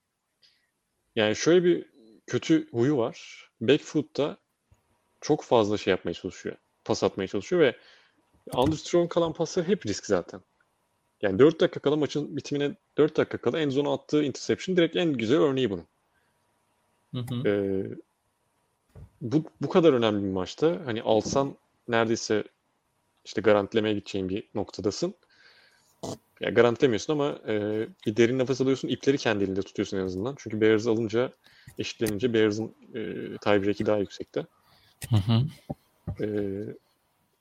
[1.16, 1.86] yani şöyle bir
[2.26, 3.48] kötü huyu var.
[3.60, 4.36] Backfoot'ta
[5.20, 6.56] çok fazla şey yapmaya çalışıyor.
[6.84, 7.76] Pas atmaya çalışıyor ve
[8.54, 10.40] underthrown kalan paslar hep risk zaten.
[11.22, 15.12] Yani 4 dakika kala maçın bitimine 4 dakika kala en zona attığı interception direkt en
[15.12, 15.86] güzel örneği bunun.
[17.14, 17.48] Hı hı.
[17.48, 17.86] Ee,
[19.20, 21.56] bu, bu kadar önemli bir maçta hani alsan
[21.88, 22.44] neredeyse
[23.24, 25.14] işte garantilemeye gideceğin bir noktadasın.
[26.40, 28.88] Ya garantilemiyorsun ama e, bir derin nefes alıyorsun.
[28.88, 30.34] ipleri kendi elinde tutuyorsun en azından.
[30.38, 31.32] Çünkü Bears alınca
[31.78, 33.02] eşitlenince Bears'ın e,
[33.38, 34.46] tiebreak'i daha yüksekte.
[35.10, 35.42] Hı hı.
[36.24, 36.26] E,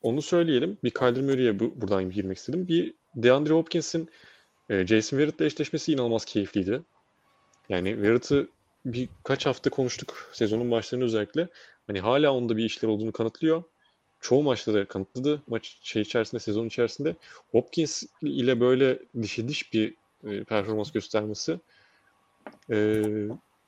[0.01, 0.77] onu söyleyelim.
[0.83, 2.67] Bir Kyler Murray'e bu, buradan girmek istedim.
[2.67, 4.09] Bir DeAndre Hopkins'in
[4.69, 6.81] e, Jason Verrett'le eşleşmesi inanılmaz keyifliydi.
[7.69, 8.47] Yani Verrett'ı
[8.85, 11.47] birkaç hafta konuştuk sezonun başlarında özellikle.
[11.87, 13.63] Hani hala onda bir işler olduğunu kanıtlıyor.
[14.23, 15.41] Çoğu maçta da kanıtladı.
[15.47, 17.15] Maç şey içerisinde, sezon içerisinde.
[17.51, 19.93] Hopkins ile böyle dişe diş bir
[20.23, 21.59] e, performans göstermesi
[22.71, 23.03] e,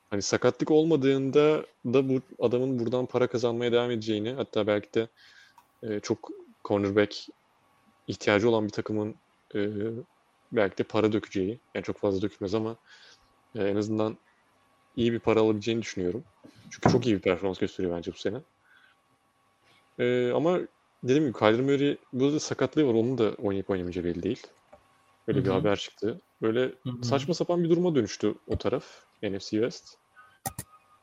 [0.09, 5.07] hani sakatlık olmadığında da bu adamın buradan para kazanmaya devam edeceğini hatta belki de
[5.83, 6.29] e, çok
[6.65, 7.27] cornerback
[8.07, 9.15] ihtiyacı olan bir takımın
[9.55, 9.69] e,
[10.51, 12.75] belki de para dökeceği yani çok fazla dökülmez ama
[13.55, 14.17] e, en azından
[14.95, 16.23] iyi bir para alabileceğini düşünüyorum.
[16.69, 18.37] Çünkü çok iyi bir performans gösteriyor bence bu sene.
[19.99, 20.59] E, ama
[21.03, 22.93] dediğim gibi Kyler Murray burada sakatlığı var.
[22.93, 24.47] Onun da oynayıp oynamayacağı belli değil.
[25.27, 25.53] Böyle bir Hı hı.
[25.53, 26.21] haber çıktı.
[26.41, 27.05] Böyle Hı hı.
[27.05, 28.85] saçma sapan bir duruma dönüştü o taraf.
[29.23, 29.97] NFC West.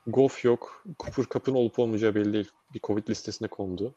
[0.06, 0.84] Goff yok.
[0.98, 2.50] Cooper Cup'ın olup olmayacağı belli değil.
[2.74, 3.94] Bir Covid listesine kondu.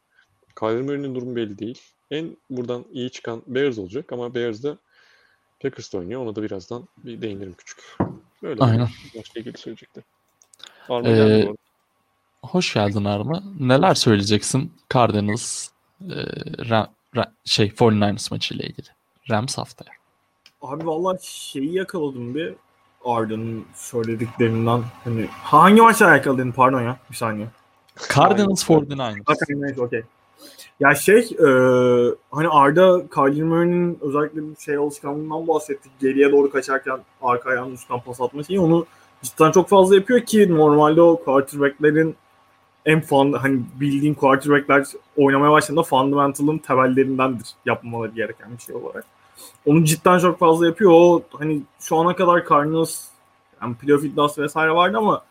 [0.58, 1.82] Kyler Murray'nin durumu belli değil.
[2.10, 4.76] En buradan iyi çıkan Bears olacak ama Bears de
[5.60, 6.22] Packers'ta oynuyor.
[6.22, 7.96] Ona da birazdan bir değinirim küçük.
[8.42, 8.88] Böyle Aynen.
[9.12, 10.04] bir maçla ilgili söyleyecekti.
[10.88, 11.56] Arma Ee, geldi bu.
[12.50, 13.42] Hoş geldin Arma.
[13.60, 15.68] Neler söyleyeceksin Cardinals
[16.00, 16.12] e,
[16.58, 18.86] Ra- Ra- şey 49ers maçı ile ilgili?
[19.30, 19.90] Rams haftaya.
[20.62, 22.54] Abi vallahi şeyi yakaladım bir
[23.04, 24.82] Arda'nın söylediklerinden.
[25.04, 27.46] Hani hangi maçla alakalı dedin pardon ya bir saniye.
[28.14, 29.22] Cardinals 49ers.
[29.26, 30.02] Hakikaten neyse okey.
[30.80, 31.48] Ya şey e,
[32.30, 35.92] hani Arda Kyler Murray'nin özellikle bir şey alışkanlığından bahsettik.
[36.00, 38.86] Geriye doğru kaçarken arka ayağının üstten pas atma şeyi onu
[39.22, 42.16] cidden çok fazla yapıyor ki normalde o quarterback'lerin
[42.86, 49.04] en fun, hani bildiğin quarterback'ler oynamaya başladığında fundamental'ın temellerindendir yapmamaları gereken bir şey olarak.
[49.66, 50.90] Onu cidden çok fazla yapıyor.
[50.94, 53.04] O hani şu ana kadar Cardinals
[53.62, 55.24] yani playoff iddiası vesaire vardı ama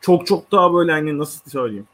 [0.00, 1.86] çok çok daha böyle hani nasıl söyleyeyim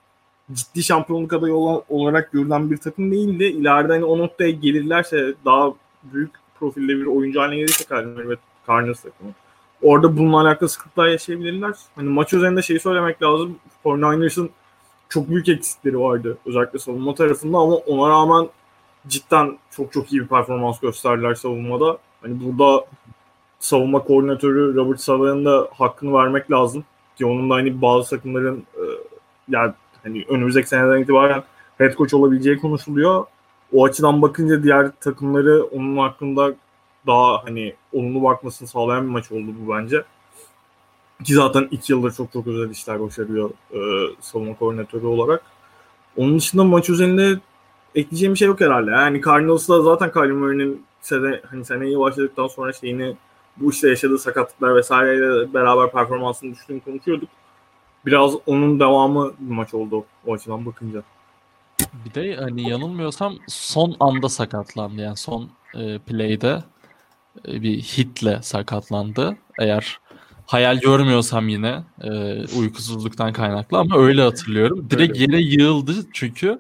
[0.53, 1.55] ciddi şampiyonluk adayı
[1.89, 3.45] olarak görülen bir takım değildi.
[3.45, 5.73] İleride hani o noktaya gelirlerse daha
[6.03, 8.37] büyük profilde bir oyuncu haline gelirse Cardinals ve
[8.69, 9.33] Cardinals takımı.
[9.83, 11.75] Orada bununla alakalı sıkıntılar yaşayabilirler.
[11.97, 13.57] Hani maç üzerinde şeyi söylemek lazım.
[13.85, 14.51] 49ers'ın
[15.09, 16.39] çok büyük eksikleri vardı.
[16.47, 18.49] Özellikle savunma tarafında ama ona rağmen
[19.09, 21.99] cidden çok çok iyi bir performans gösterdiler savunmada.
[22.23, 22.85] Hani burada
[23.59, 26.85] savunma koordinatörü Robert Salah'ın da hakkını vermek lazım.
[27.17, 28.83] Ki onun da hani bazı takımların e,
[29.49, 31.43] yani hani önümüzdeki seneden itibaren
[31.79, 33.27] head coach olabileceği konuşuluyor.
[33.73, 36.55] O açıdan bakınca diğer takımları onun hakkında
[37.07, 40.05] daha hani olumlu bakmasını sağlayan bir maç oldu bu bence.
[41.25, 43.81] Ki zaten iki yıldır çok çok özel işler başarıyor e,
[44.21, 45.43] savunma koordinatörü olarak.
[46.17, 47.41] Onun dışında maç üzerinde
[47.95, 48.91] ekleyeceğim bir şey yok herhalde.
[48.91, 53.17] Yani Cardinals'da zaten Kyler Murray'nin sene, hani seneye başladıktan sonra şeyini
[53.57, 57.29] bu işte yaşadığı sakatlıklar vesaireyle beraber performansını düştüğünü konuşuyorduk.
[58.07, 61.03] Biraz onun devamı bir maç oldu o açıdan bakınca.
[62.05, 65.03] Bir de hani yanılmıyorsam son anda sakatlandı.
[65.03, 66.63] Yani son e, play'de
[67.49, 69.37] e, bir hitle sakatlandı.
[69.59, 69.99] Eğer
[70.47, 72.11] hayal görmüyorsam yine e,
[72.59, 74.91] uykusuzluktan kaynaklı ama öyle hatırlıyorum.
[74.91, 76.59] Direkt yere yığıldı çünkü.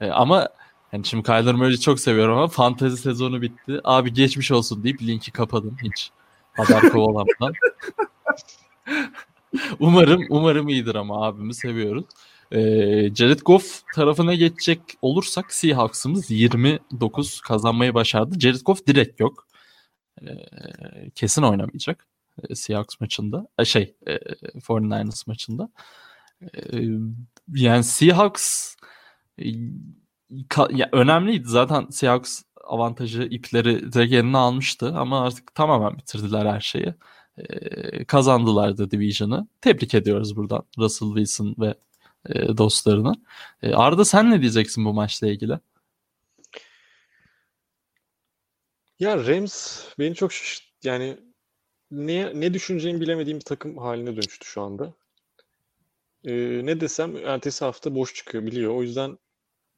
[0.00, 0.48] E, ama
[0.92, 3.80] yani şimdi Kyler Murray'i çok seviyorum ama fantezi sezonu bitti.
[3.84, 6.10] Abi geçmiş olsun deyip linki kapadım hiç
[6.52, 7.52] haber kovalamadan.
[9.80, 12.04] umarım umarım iyidir ama abimi seviyoruz.
[12.52, 12.58] Ee,
[13.14, 18.40] Jared Goff tarafına geçecek olursak Seahawks'ımız 29 kazanmayı başardı.
[18.40, 19.46] Jared Goff direkt yok.
[20.22, 20.26] Ee,
[21.14, 22.06] kesin oynamayacak.
[22.50, 23.48] Ee, Seahawks maçında.
[23.58, 24.16] Ee, şey e,
[24.60, 25.68] 49ers maçında.
[26.42, 26.82] Ee,
[27.54, 28.76] yani Seahawks
[29.38, 29.44] e,
[30.70, 31.48] ya önemliydi.
[31.48, 36.94] Zaten Seahawks avantajı ipleri direkt eline almıştı ama artık tamamen bitirdiler her şeyi.
[38.06, 39.48] Kazandılar da Division'ı.
[39.60, 41.74] Tebrik ediyoruz buradan Russell Wilson ve
[42.28, 43.14] e, dostlarını.
[43.62, 45.58] E, Arda sen ne diyeceksin bu maçla ilgili?
[48.98, 51.18] Ya Rams beni çok şaşırt yani
[51.90, 54.94] ne ne düşüneceğimi bilemediğim bir takım haline dönüştü şu anda.
[56.24, 58.74] Ee, ne desem ertesi hafta boş çıkıyor biliyor.
[58.74, 59.18] O yüzden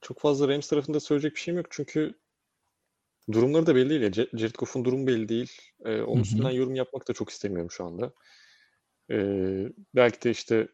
[0.00, 1.66] çok fazla Rams tarafında söyleyecek bir şeyim yok.
[1.70, 2.14] Çünkü
[3.32, 4.02] durumları da belli değil.
[4.02, 4.38] Ya.
[4.38, 5.52] Jared Goff'un durumu belli değil.
[5.84, 8.12] Ee, onun üstünden yorum yapmak da çok istemiyorum şu anda.
[9.10, 10.68] Ee, belki de işte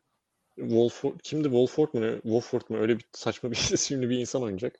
[0.56, 2.14] Wolford, kimdi Wolford mu?
[2.22, 2.78] Wolford mu?
[2.78, 4.76] Öyle bir saçma bir isimli bir insan oynayacak.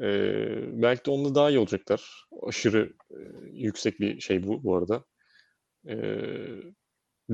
[0.00, 2.26] Ee, belki de onunla daha iyi olacaklar.
[2.42, 3.16] Aşırı e,
[3.52, 5.04] yüksek bir şey bu bu arada.
[5.88, 6.62] Ee,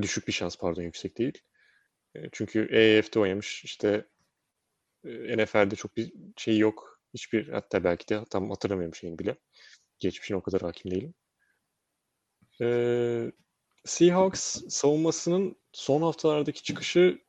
[0.01, 1.37] düşük bir şans pardon yüksek değil.
[2.15, 3.63] E, çünkü EF'de oynamış.
[3.63, 4.05] İşte
[5.05, 6.99] e, NFL'de çok bir şey yok.
[7.13, 9.37] Hiçbir hatta belki de tam hatırlamıyorum şeyini bile.
[9.99, 11.13] Geçmişine o kadar hakim değilim.
[12.61, 13.31] Ee,
[13.85, 17.19] Seahawks savunmasının son haftalardaki çıkışı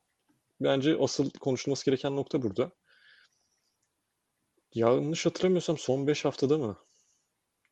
[0.60, 2.72] bence asıl konuşulması gereken nokta burada.
[4.74, 6.78] Yanlış hatırlamıyorsam son 5 haftada mı?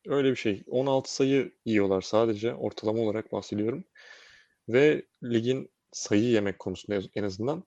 [0.09, 0.63] Öyle bir şey.
[0.67, 2.55] 16 sayı yiyorlar sadece.
[2.55, 3.85] Ortalama olarak bahsediyorum.
[4.69, 7.65] Ve ligin sayı yemek konusunda en azından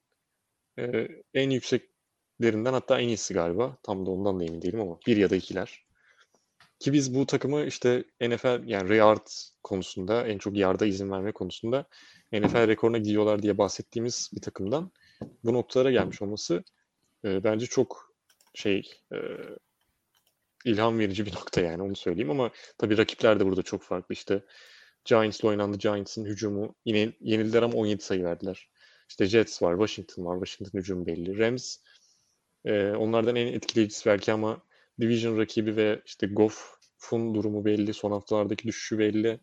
[0.80, 3.78] e, en yükseklerinden hatta en iyisi galiba.
[3.84, 5.86] Tam da ondan da emin değilim ama bir ya da ikiler.
[6.80, 9.28] Ki biz bu takımı işte NFL yani yard
[9.64, 11.86] konusunda en çok yarda izin verme konusunda
[12.34, 14.92] NFL rekoruna gidiyorlar diye bahsettiğimiz bir takımdan
[15.44, 16.64] bu noktalara gelmiş olması
[17.26, 18.16] e, bence çok
[18.54, 19.18] şey e,
[20.66, 24.44] ilham verici bir nokta yani onu söyleyeyim ama tabii rakipler de burada çok farklı işte
[25.06, 25.78] Giants'la oynandı.
[25.78, 28.70] Giants'ın hücumu yine yenildiler ama 17 sayı verdiler.
[29.10, 30.46] İşte Jets var, Washington var.
[30.46, 31.40] Washington hücumu belli.
[31.40, 31.78] Rams
[32.66, 34.62] e, onlardan en etkileyicisi belki ama
[35.02, 37.94] Division rakibi ve işte Goff'un durumu belli.
[37.94, 39.40] Son haftalardaki düşüşü belli.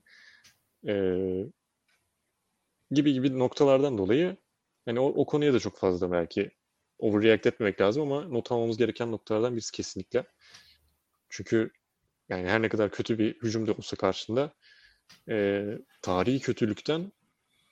[0.88, 0.94] E,
[2.90, 4.36] gibi gibi noktalardan dolayı
[4.84, 6.50] hani o, o konuya da çok fazla belki
[6.98, 10.24] overreact etmemek lazım ama not almamız gereken noktalardan birisi kesinlikle.
[11.28, 11.70] Çünkü
[12.28, 14.54] yani her ne kadar kötü bir hücum da olsa karşında
[15.28, 15.64] e,
[16.02, 17.12] tarihi kötülükten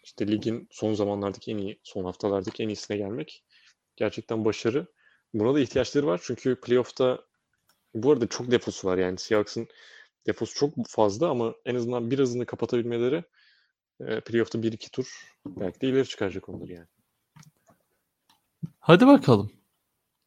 [0.04, 3.44] işte ligin son zamanlardaki en iyi, son haftalardaki en iyisine gelmek
[3.96, 4.86] gerçekten başarı.
[5.34, 7.24] Buna da ihtiyaçları var çünkü playoff'ta
[7.94, 9.68] bu arada çok defosu var yani Seahawks'ın
[10.26, 13.24] defosu çok fazla ama en azından birazını kapatabilmeleri
[14.00, 16.86] e, playoff'ta 1-2 tur belki de ileri çıkaracak onları yani.
[18.80, 19.52] Hadi bakalım.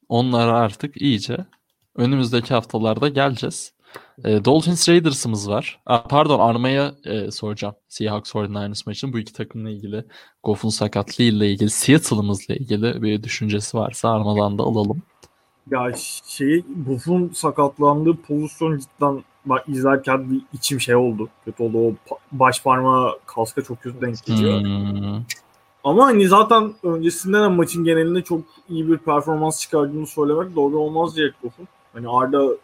[0.10, 1.38] Onlara artık iyice
[1.96, 3.74] önümüzdeki haftalarda geleceğiz.
[4.26, 5.80] E, Dolphins Raiders'ımız var.
[5.86, 7.76] Aa, pardon Arma'ya e, soracağım.
[7.88, 10.06] Seahawks 49ers maçının bu iki takımla ilgili
[10.44, 15.02] Goff'un sakatlığı ile ilgili Seattle'ımızla ilgili bir düşüncesi varsa Arma'dan da alalım.
[15.72, 15.92] Ya
[16.28, 21.30] şey Buff'un sakatlandığı pozisyon cidden bak izlerken bir içim şey oldu.
[21.46, 21.78] Kötü oldu.
[22.10, 24.62] O baş parmağı kaska çok kötü denk geliyor.
[24.62, 25.24] Hmm.
[25.84, 31.16] Ama hani zaten öncesinden de maçın genelinde çok iyi bir performans çıkardığını söylemek doğru olmaz
[31.18, 31.68] Jared Goff'un.
[32.00, 32.56] Hani Arda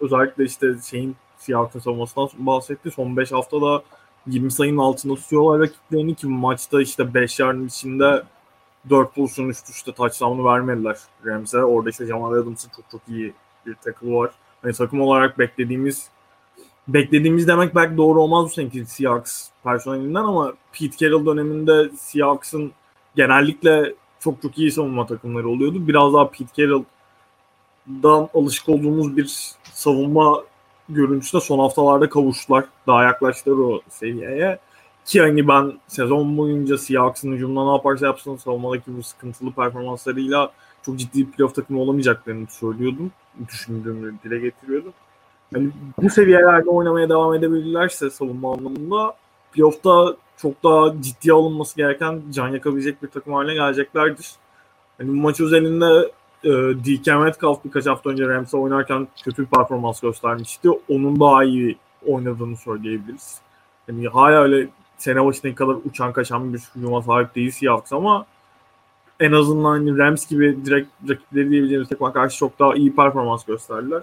[0.00, 2.90] özellikle işte şeyin Seahawks'ın savunmasından bahsetti.
[2.90, 3.82] Son 5 haftada
[4.26, 8.22] 20 sayının altında tutuyorlar rakiplerini ki maçta işte 5 yarın içinde
[8.90, 11.58] 4 pozisyon üst üste touchdown'u vermediler Rams'e.
[11.58, 13.34] Orada işte Jamal Adams'ın çok çok iyi
[13.66, 14.30] bir tackle var.
[14.62, 16.08] Hani takım olarak beklediğimiz
[16.88, 22.72] beklediğimiz demek belki doğru olmaz bu seneki Seahawks personelinden ama Pete Carroll döneminde Seahawks'ın
[23.16, 25.88] genellikle çok çok iyi savunma takımları oluyordu.
[25.88, 26.62] Biraz daha Pete
[27.88, 30.42] Carroll'dan alışık olduğumuz bir savunma
[30.88, 32.64] görüntüsüne son haftalarda kavuştular.
[32.86, 34.58] Daha yaklaştılar o seviyeye.
[35.04, 40.98] Ki hani ben sezon boyunca Seahawks'ın hücumunda ne yaparsa yapsın savunmadaki bu sıkıntılı performanslarıyla çok
[40.98, 43.12] ciddi bir playoff takımı olamayacaklarını söylüyordum.
[43.48, 44.92] Düşündüğümü dile getiriyordum.
[45.54, 45.68] Hani
[46.02, 49.14] bu seviyelerde oynamaya devam edebilirlerse savunma anlamında
[49.52, 54.30] playoff'ta çok daha ciddiye alınması gereken can yakabilecek bir takım haline geleceklerdir.
[54.98, 56.10] Hani bu maç özelinde
[56.44, 56.50] e,
[56.84, 60.70] DK Metcalf birkaç hafta önce Rams'e oynarken kötü bir performans göstermişti.
[60.88, 61.76] Onun daha iyi
[62.06, 63.38] oynadığını söyleyebiliriz.
[63.88, 64.68] Yani hala öyle
[64.98, 68.26] sene başındaki kadar uçan kaçan bir hücuma sahip değil Seahawks ama
[69.20, 74.02] en azından hani Rams gibi direkt rakipleri diyebileceğimiz takıma karşı çok daha iyi performans gösterdiler.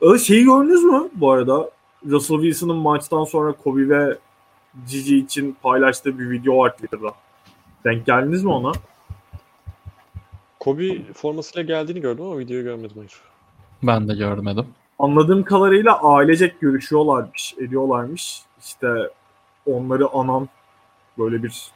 [0.00, 1.70] Öyle şeyi gördünüz mü bu arada?
[2.06, 4.18] Russell Wilson'ın maçtan sonra Kobe ve
[4.90, 7.14] Gigi için paylaştığı bir video var Twitter'da.
[7.84, 8.72] Denk geldiniz mi ona?
[10.62, 13.12] Kobe formasıyla geldiğini gördüm ama videoyu görmedim hayır.
[13.82, 14.66] Ben de görmedim.
[14.98, 18.42] Anladığım kadarıyla ailecek görüşüyorlarmış, ediyorlarmış.
[18.60, 18.88] İşte
[19.66, 20.48] onları anan
[21.18, 21.70] böyle bir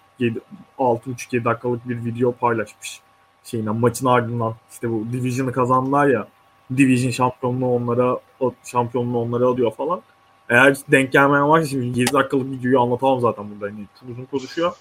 [0.78, 3.00] 6,5-7 dakikalık bir video paylaşmış.
[3.44, 6.28] Şeyinden maçın ardından işte bu Division'ı kazandılar ya.
[6.76, 8.18] Division şampiyonluğu onlara
[8.64, 10.02] şampiyonluğu onlara alıyor falan.
[10.48, 13.68] Eğer denk gelmeyen varsa şimdi 7 dakikalık videoyu anlatamam zaten burada.
[13.68, 14.72] Yani çok uzun konuşuyor.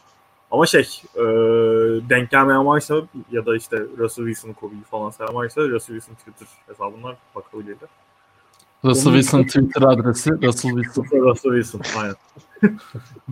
[0.51, 1.21] Ama şey e,
[2.09, 2.95] denk gelmeyen varsa
[3.31, 7.89] ya da işte Russell Wilson, Kobe'yi falan seven varsa Russell Wilson Twitter hesabından bakabilirler.
[8.85, 11.03] Russell Onun- Wilson Twitter adresi Russell Wilson.
[11.11, 12.15] Russell Wilson aynen.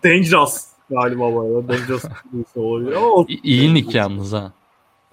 [0.04, 1.68] Dangerous galiba bu arada.
[1.68, 3.26] Dangerous Wilson olabilir ama o...
[3.28, 4.52] İyi nick yalnız ha.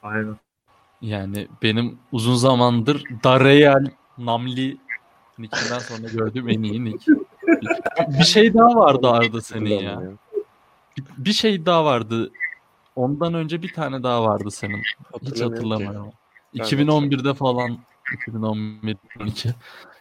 [0.03, 0.37] Aynen.
[1.03, 3.85] Yani benim uzun zamandır Darreal
[4.19, 4.77] Namli
[5.39, 7.13] nickinden sonra gördüğüm en iyi nick.
[8.19, 10.03] bir şey daha vardı Arda senin ya.
[11.19, 12.33] Bir, şey daha vardı.
[12.97, 14.83] Ondan önce bir tane daha vardı senin.
[15.23, 16.13] Hiç hatırlamıyorum.
[16.55, 17.79] 2011'de falan
[18.13, 19.55] 2011 12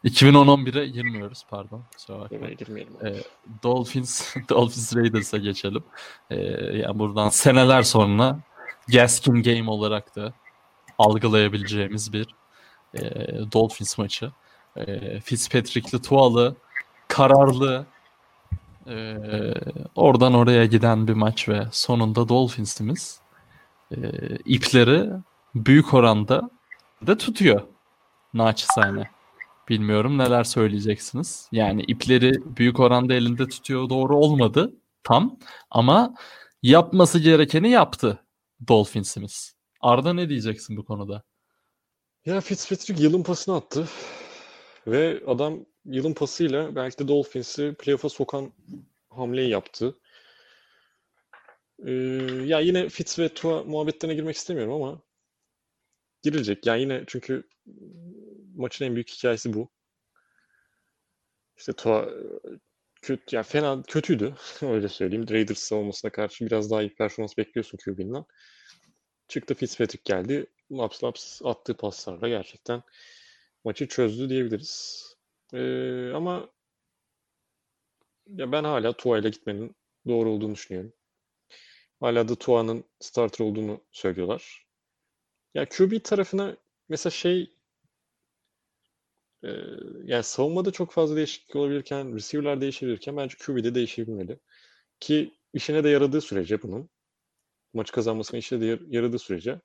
[0.04, 1.84] 2010-11'e girmiyoruz pardon.
[1.94, 2.28] Kusura.
[2.28, 2.94] Girmeyelim.
[3.06, 3.16] Ee,
[3.64, 5.84] Dolphins Dolphins Raiders'a geçelim.
[6.30, 6.36] Ee,
[6.78, 8.40] yani buradan seneler sonra
[8.88, 10.34] Gaskin Game olarak da
[10.98, 12.28] algılayabileceğimiz bir
[12.94, 13.02] e,
[13.52, 14.32] Dolphins maçı.
[14.76, 16.56] E, Fitzpatrick'li Tualı
[17.08, 17.86] kararlı
[18.88, 19.15] e,
[19.95, 23.19] oradan oraya giden bir maç ve sonunda Dolphins'imiz
[23.91, 23.97] e,
[24.45, 25.09] ipleri
[25.55, 26.49] büyük oranda
[27.07, 27.61] da tutuyor
[28.34, 29.09] naçizane.
[29.69, 31.49] Bilmiyorum neler söyleyeceksiniz.
[31.51, 34.73] Yani ipleri büyük oranda elinde tutuyor doğru olmadı
[35.03, 35.38] tam
[35.71, 36.13] ama
[36.63, 38.25] yapması gerekeni yaptı
[38.67, 39.55] Dolphins'imiz.
[39.82, 41.23] Arda ne diyeceksin bu konuda?
[42.25, 43.88] Ya Fitzpatrick yılın pasını attı.
[44.88, 45.59] Ve adam
[45.90, 48.54] yılın pasıyla belki de Dolphins'i playoff'a sokan
[49.10, 49.96] hamleyi yaptı.
[51.86, 51.92] Ee,
[52.46, 55.02] ya yine Fitz ve Tua muhabbetlerine girmek istemiyorum ama
[56.24, 56.66] girilecek.
[56.66, 57.44] Yani yine çünkü
[58.56, 59.70] maçın en büyük hikayesi bu.
[61.58, 62.10] İşte Tua
[63.02, 64.36] kötü, yani fena kötüydü.
[64.62, 65.30] Öyle söyleyeyim.
[65.30, 68.26] Raiders savunmasına karşı biraz daha iyi performans bekliyorsun QB'nden.
[69.28, 70.46] Çıktı Fitzpatrick geldi.
[70.72, 72.84] Laps laps attığı paslarla gerçekten
[73.64, 75.09] maçı çözdü diyebiliriz.
[75.54, 76.50] Ee, ama
[78.28, 79.76] ya ben hala Tua ile gitmenin
[80.08, 80.93] doğru olduğunu düşünüyorum.
[82.00, 84.68] Hala da Tua'nın starter olduğunu söylüyorlar.
[85.54, 86.58] Ya QB tarafına
[86.89, 87.52] mesela şey
[89.43, 89.50] e,
[90.04, 94.39] yani savunmada çok fazla değişiklik olabilirken, receiver'lar değişebilirken bence QB'de değişebilmeli.
[95.00, 96.89] Ki işine de yaradığı sürece bunun
[97.74, 99.62] maçı kazanmasına işine de yaradığı sürece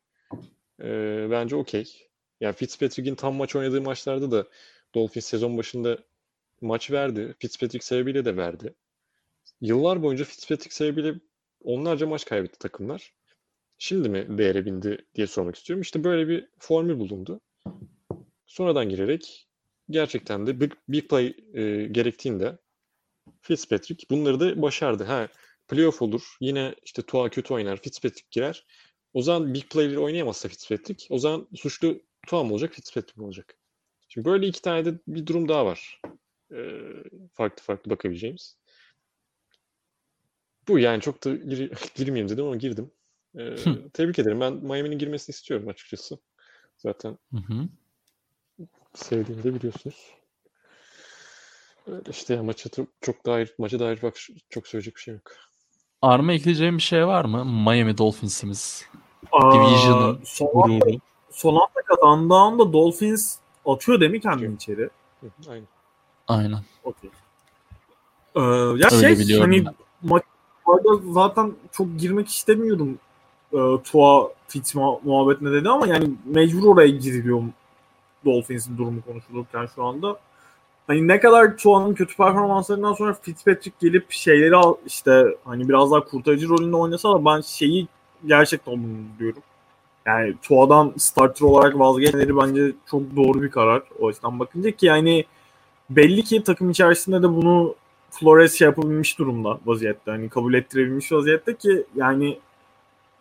[0.82, 2.08] e, bence okey.
[2.40, 4.48] Yani Fitzpatrick'in tam maç oynadığı maçlarda da
[4.94, 5.98] Dolphins sezon başında
[6.60, 7.34] maç verdi.
[7.38, 8.74] Fitzpatrick sebebiyle de verdi.
[9.60, 11.14] Yıllar boyunca Fitzpatrick sebebiyle
[11.64, 13.12] onlarca maç kaybetti takımlar.
[13.78, 15.82] Şimdi mi değere bindi diye sormak istiyorum.
[15.82, 17.40] İşte böyle bir formül bulundu.
[18.46, 19.48] Sonradan girerek
[19.90, 22.58] gerçekten de big, big play e, gerektiğinde
[23.40, 25.04] Fitzpatrick bunları da başardı.
[25.04, 25.28] Ha,
[25.68, 26.36] playoff olur.
[26.40, 27.76] Yine işte Tua kötü oynar.
[27.76, 28.66] Fitzpatrick girer.
[29.14, 33.56] O zaman big play'leri oynayamazsa Fitzpatrick o zaman suçlu Tua mı olacak Fitzpatrick mi olacak?
[34.14, 36.00] Şimdi böyle iki tane de bir durum daha var.
[36.52, 36.80] Ee,
[37.32, 38.56] farklı farklı bakabileceğimiz.
[40.68, 42.90] Bu yani çok da gir girmeyeyim dedim ama girdim.
[43.38, 43.56] Ee,
[43.92, 44.40] tebrik ederim.
[44.40, 46.18] Ben Miami'nin girmesini istiyorum açıkçası.
[46.76, 47.68] Zaten hı hı.
[48.94, 50.14] sevdiğimi de biliyorsunuz.
[51.86, 54.16] Öyle işte maça çok dair, maça dair bak
[54.50, 55.32] çok söyleyecek bir şey yok.
[56.02, 57.44] Arma ekleyeceğim bir şey var mı?
[57.44, 58.86] Miami Dolphins'imiz.
[59.32, 60.98] Division'ın gururu.
[61.30, 64.90] Son hafta kazandığında Dolphins atıyor değil mi kendini içeri?
[65.48, 65.66] Aynen.
[66.28, 66.60] Aynen.
[66.84, 67.10] Okay.
[68.36, 68.40] Ee,
[68.78, 69.64] ya Öyle şey hani
[70.02, 72.98] maçlarda zaten çok girmek istemiyorum
[73.52, 77.42] e, Tua Fitz muhabbetine dedi ama yani mecbur oraya giriliyor
[78.24, 80.16] Dolphins'in durumu konuşulurken şu anda.
[80.86, 86.04] Hani ne kadar Tua'nın kötü performanslarından sonra Fitzpatrick gelip şeyleri al, işte hani biraz daha
[86.04, 87.88] kurtarıcı rolünde oynasa da ben şeyi
[88.26, 89.42] gerçekten olduğunu diyorum.
[90.06, 95.24] Yani Tua'dan starter olarak vazgeçmeleri bence çok doğru bir karar o açıdan bakınca ki yani
[95.90, 97.74] belli ki takım içerisinde de bunu
[98.10, 100.10] Flores şey yapabilmiş durumda vaziyette.
[100.10, 102.38] Hani kabul ettirebilmiş vaziyette ki yani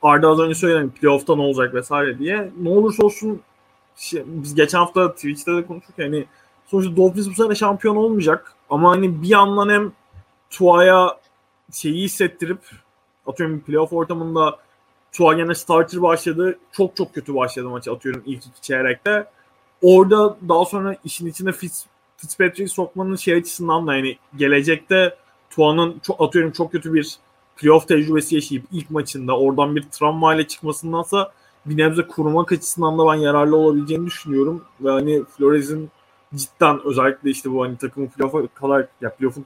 [0.01, 2.51] Arda az önce söyledi hani playoff'ta ne olacak vesaire diye.
[2.61, 3.41] Ne olursa olsun
[3.95, 6.25] şey, biz geçen hafta Twitch'te de konuştuk yani
[6.65, 9.91] sonuçta Dolphins bu sene şampiyon olmayacak ama hani bir yandan hem
[10.49, 11.17] Tua'ya
[11.73, 12.59] şeyi hissettirip
[13.27, 14.59] atıyorum playoff ortamında
[15.13, 16.57] Tua gene starter başladı.
[16.71, 19.25] Çok çok kötü başladı maçı atıyorum ilk iki çeyrekte.
[19.81, 21.85] Orada daha sonra işin içine Fitz,
[22.17, 25.15] Fitzpatrick sokmanın şey açısından da yani gelecekte
[25.49, 27.17] Tua'nın çok atıyorum çok kötü bir
[27.57, 31.31] playoff tecrübesi yaşayıp ilk maçında oradan bir travmayla çıkmasındansa
[31.65, 34.65] bir nebze kurumak açısından da ben yararlı olabileceğini düşünüyorum.
[34.81, 35.89] Ve hani Flores'in
[36.35, 39.45] cidden özellikle işte bu hani takımı playoff'a kadar ya playoff'un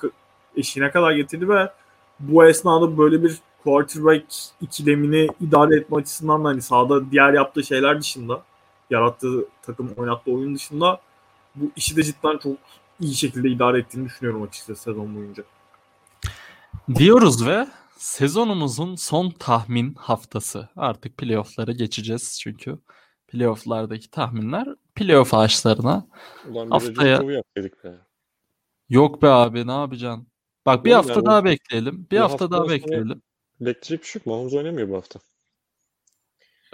[0.56, 1.72] eşiğine kadar getirdi ve
[2.20, 3.38] bu esnada böyle bir
[3.68, 4.26] quarterback
[4.62, 8.44] ikilemini idare etme açısından da hani sahada diğer yaptığı şeyler dışında
[8.90, 11.02] yarattığı takım oynattığı oyun dışında
[11.56, 12.58] bu işi de cidden çok
[13.00, 15.44] iyi şekilde idare ettiğini düşünüyorum açıkçası sezon boyunca.
[16.96, 20.70] Diyoruz ve sezonumuzun son tahmin haftası.
[20.76, 22.80] Artık playoff'lara geçeceğiz çünkü
[23.28, 26.08] playoff'lardaki tahminler playoff ağaçlarına
[26.50, 27.42] Ulan haftaya be.
[28.90, 30.28] Yok be abi ne yapacaksın?
[30.66, 32.08] Bak bir Oğlum hafta yani daha bekleyelim.
[32.12, 33.22] Bir hafta, hafta daha bekleyelim.
[33.82, 34.26] Şey yok.
[34.26, 35.20] Mahomes oynamıyor bu hafta.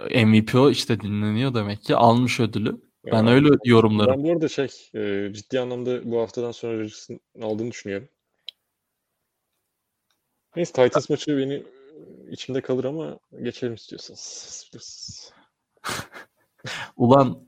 [0.00, 1.96] MVP o işte dinleniyor demek ki.
[1.96, 2.80] Almış ödülü.
[3.06, 4.14] Ben Yani öyle yorumlarım.
[4.14, 8.08] Ben bu arada şey e, ciddi anlamda bu haftadan sonra Rodgers'ın aldığını düşünüyorum.
[10.56, 11.62] Neyse Titans maçı beni
[12.30, 15.32] içimde kalır ama geçelim istiyorsanız.
[16.96, 17.46] Ulan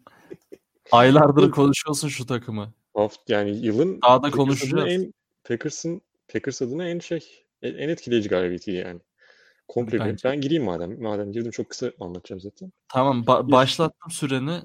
[0.92, 2.72] aylardır konuşuyorsun şu takımı.
[2.94, 4.88] Haft yani yılın Daha da konuşacağız.
[4.88, 5.12] En,
[5.44, 6.00] Packers'ın
[6.32, 9.00] Packers adına en şey en, etkileyici galibiyetiydi yani.
[9.68, 10.28] Komple Bence.
[10.28, 11.02] Ben gireyim madem.
[11.02, 12.72] Madem girdim çok kısa anlatacağım zaten.
[12.88, 14.60] Tamam ba- Bir- başlattım süreni.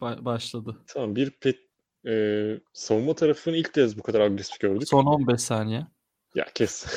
[0.00, 0.76] Ba- başladı.
[0.86, 1.58] Tamam bir pet,
[2.06, 4.88] e, savunma tarafını ilk kez bu kadar agresif gördük.
[4.88, 5.86] Son 15 saniye.
[6.34, 6.86] Ya kes.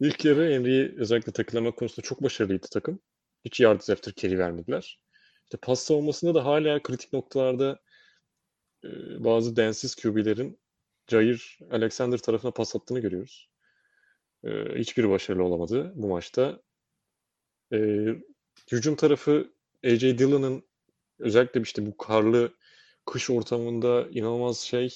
[0.00, 3.00] İlk yarı Henry'i özellikle takılama konusunda çok başarılıydı takım.
[3.44, 5.00] Hiç yards after carry vermediler.
[5.42, 7.80] İşte pas savunmasında da hala kritik noktalarda
[8.84, 8.88] e,
[9.24, 10.58] bazı densiz QB'lerin
[11.08, 13.48] Jair Alexander tarafına pas attığını görüyoruz.
[14.76, 16.62] Hiçbiri başarılı olamadı bu maçta.
[17.72, 18.06] E,
[18.72, 19.52] hücum tarafı
[19.84, 20.62] AJ Dillon'ın
[21.18, 22.54] özellikle işte bu karlı
[23.06, 24.94] kış ortamında inanılmaz şey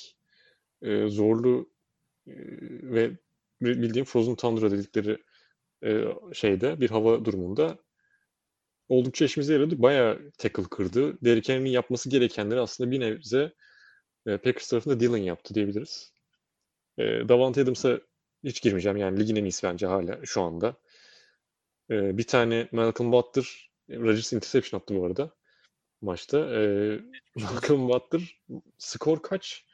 [0.82, 1.70] e, zorlu
[2.26, 2.34] e,
[2.82, 3.10] ve
[3.60, 5.18] bildiğim Frozen Tundra dedikleri
[5.84, 7.78] e, şeyde bir hava durumunda
[8.88, 9.82] oldukça işimize yaradı.
[9.82, 11.18] Bayağı tackle kırdı.
[11.24, 13.52] Derrick Henry'nin yapması gerekenleri aslında bir nebze
[14.26, 16.12] e, Packers tarafında Dillon yaptı diyebiliriz.
[16.98, 18.00] E, Davante Adams'a
[18.46, 18.96] hiç girmeyeceğim.
[18.96, 20.74] Yani ligin en iyisi bence hala şu anda.
[21.90, 25.30] E, bir tane Malcolm Butler Rodgers interception attı bu arada
[26.00, 26.38] maçta.
[26.38, 26.60] E,
[27.34, 28.40] Malcolm Butler
[28.78, 29.64] skor kaç?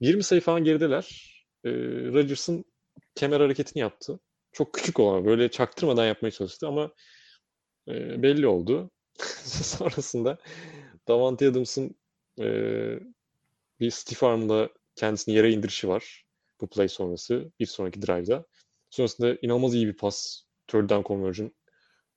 [0.00, 1.32] 20 sayı falan gerideler.
[1.64, 1.70] E,
[2.12, 2.64] Rodgers'ın
[3.14, 4.20] kemer hareketini yaptı.
[4.52, 6.92] Çok küçük olan böyle çaktırmadan yapmaya çalıştı ama
[7.88, 8.90] e, belli oldu.
[9.44, 10.38] Sonrasında
[11.08, 11.94] Davante Adams'ın
[12.40, 12.46] e,
[13.80, 16.24] bir stiff arm'la kendisini yere indirişi var.
[16.62, 17.52] Bu play sonrası.
[17.60, 18.46] Bir sonraki drive'da.
[18.90, 20.42] Sonrasında inanılmaz iyi bir pas.
[20.68, 21.52] Third down conversion.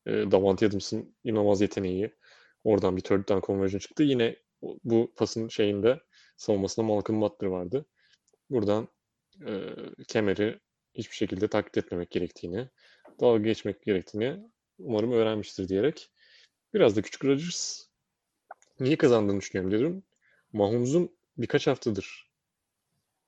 [0.06, 2.16] E, Davante Adams'ın inanılmaz yeteneği.
[2.64, 4.04] Oradan bir third down conversion çıktı.
[4.04, 4.36] Yine
[4.84, 6.00] bu pasın şeyinde
[6.38, 7.86] savunmasında Malcolm Butler vardı.
[8.50, 8.88] Buradan
[9.48, 9.74] e,
[10.08, 10.60] kemeri
[10.93, 12.70] hiçbir şekilde taklit etmemek gerektiğini,
[13.20, 14.39] dalga geçmek gerektiğini
[14.80, 16.10] umarım öğrenmiştir diyerek
[16.74, 17.86] biraz da küçük Rodgers
[18.80, 20.04] niye kazandığını düşünüyorum diyorum.
[20.54, 22.35] Mahomes'un birkaç haftadır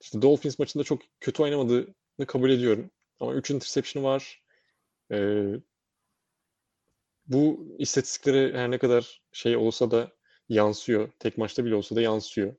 [0.02, 2.91] işte Dolphins maçında çok kötü oynamadığını kabul ediyorum.
[3.20, 4.43] Ama 3 interception'ı var.
[5.12, 5.45] Ee,
[7.28, 10.12] bu istatistiklere her ne kadar şey olsa da
[10.50, 11.10] yansıyor.
[11.20, 12.56] Tek maçta bile olsa da yansıyor.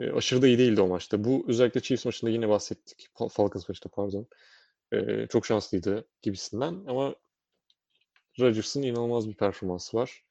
[0.00, 1.24] E, aşırı da iyi değildi o maçta.
[1.24, 3.08] Bu özellikle Chiefs maçında yine bahsettik.
[3.14, 4.28] Fal- Falcons maçında pardon.
[4.92, 7.16] E, çok şanslıydı gibisinden ama
[8.40, 10.24] Rodgers'ın inanılmaz bir performansı var.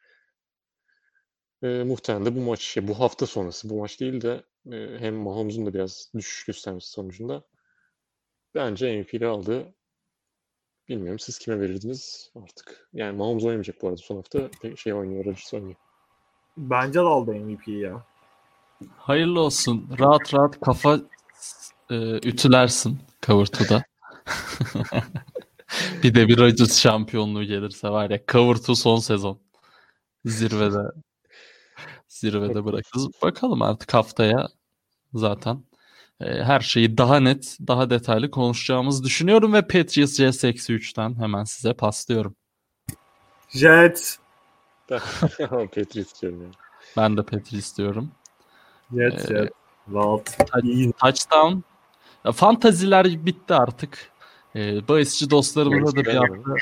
[1.63, 5.65] E, muhtemelen de bu maç, bu hafta sonrası bu maç değil de e, hem Mahomes'un
[5.65, 7.43] da biraz düşüş göstermesi sonucunda
[8.55, 9.73] bence MVP'li aldı.
[10.89, 12.89] Bilmiyorum siz kime verirdiniz artık.
[12.93, 14.49] Yani Mahomes oynamayacak bu arada son hafta.
[14.75, 15.75] Şey oynuyor, Rodgers oynuyor.
[16.57, 18.05] Bence de aldı MVP'yi ya.
[18.97, 19.89] Hayırlı olsun.
[19.99, 20.99] Rahat rahat kafa
[21.89, 21.95] e,
[22.27, 23.83] ütülersin 2'da.
[26.03, 29.39] bir de bir Rodgers şampiyonluğu gelirse var ya 2 son sezon.
[30.25, 30.91] Zirvede
[32.19, 33.07] zirvede bırakırız.
[33.21, 34.47] Bakalım artık haftaya
[35.13, 35.63] zaten
[36.21, 41.43] e, her şeyi daha net, daha detaylı konuşacağımızı düşünüyorum ve Patriots Jets eksi 3'ten hemen
[41.43, 42.35] size paslıyorum.
[43.49, 44.19] Jet.
[45.49, 46.51] Patriots diyorum.
[46.97, 48.11] Ben de Patriots diyorum.
[48.93, 49.53] Jet, Ee, Jet.
[50.63, 50.91] İyi.
[50.91, 51.59] Touchdown.
[52.25, 54.11] Ya, fantaziler bitti artık.
[54.55, 56.53] Ee, bahisçi dostlarımıza da bir hafta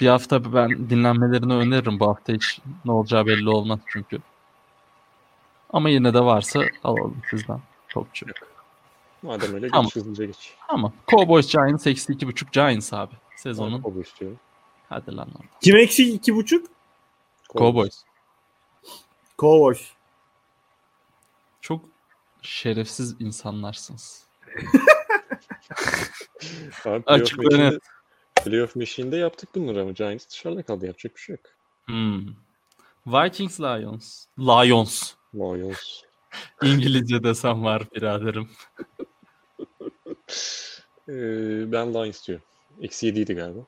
[0.00, 2.00] bir hafta ben dinlenmelerini öneririm.
[2.00, 4.18] Bu hafta hiç ne olacağı belli olmaz çünkü.
[5.74, 7.60] Ama yine de varsa alalım sizden.
[7.88, 8.26] Topçu.
[9.22, 9.84] Madem öyle Tamam.
[9.84, 10.54] geç hızlıca geç.
[10.68, 13.14] Ama Cowboys Giants eksi iki buçuk Giants abi.
[13.36, 13.82] Sezonun.
[13.82, 14.38] Cowboys istiyorum.
[14.88, 15.44] Hadi lan lan.
[15.60, 16.66] Kim eksik iki buçuk?
[17.52, 18.04] Cowboys.
[19.38, 19.90] Cowboys.
[21.60, 21.84] Çok
[22.42, 24.26] şerefsiz insanlarsınız.
[26.84, 27.78] Abi Açık ve
[28.44, 30.86] playoff machine'de yaptık bunları ama Giants dışarıda kaldı.
[30.86, 31.44] Yapacak bir şey yok.
[31.86, 32.26] Hmm.
[33.06, 34.26] Vikings Lions.
[34.38, 35.14] Lions.
[35.34, 36.02] Lions.
[36.62, 38.50] İngilizce desem var biraderim.
[41.08, 42.44] Ee, ben Lions diyorum.
[42.80, 43.60] Eksi 7 idi galiba.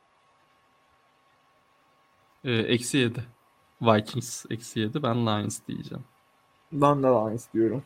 [2.45, 3.25] Ee, eksi 7.
[3.83, 5.03] Vikings eksi 7.
[5.03, 6.05] Ben Lions diyeceğim.
[6.73, 7.83] Ben de Lions diyorum.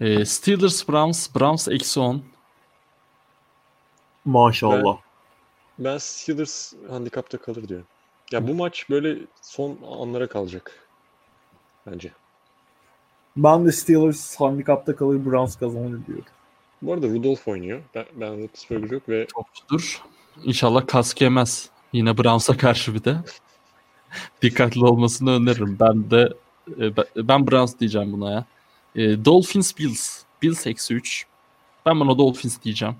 [0.00, 1.34] Ee, Steelers Browns.
[1.34, 2.24] Browns eksi 10.
[4.24, 4.98] Maşallah.
[5.78, 7.86] Ben Steelers handikapta kalır diyorum.
[8.32, 10.85] Ya bu maç böyle son anlara kalacak.
[11.86, 12.12] Bence.
[13.36, 16.24] Ben de Steelers handikapta kalır Browns kazanır diyorum.
[16.82, 17.82] Bu arada Rudolph oynuyor.
[17.94, 20.02] Ben, ben Roethlisberger yok ve Topçudur.
[20.44, 23.16] İnşallah kask yemez Yine Browns'a karşı bir de.
[24.42, 25.76] Dikkatli olmasını öneririm.
[25.80, 26.32] Ben de
[26.80, 26.96] e,
[27.28, 28.44] ben- Browns diyeceğim buna ya.
[28.94, 30.22] E, Dolphins Bills.
[30.42, 31.26] Bills eksi 3.
[31.86, 32.96] Ben buna Dolphins diyeceğim.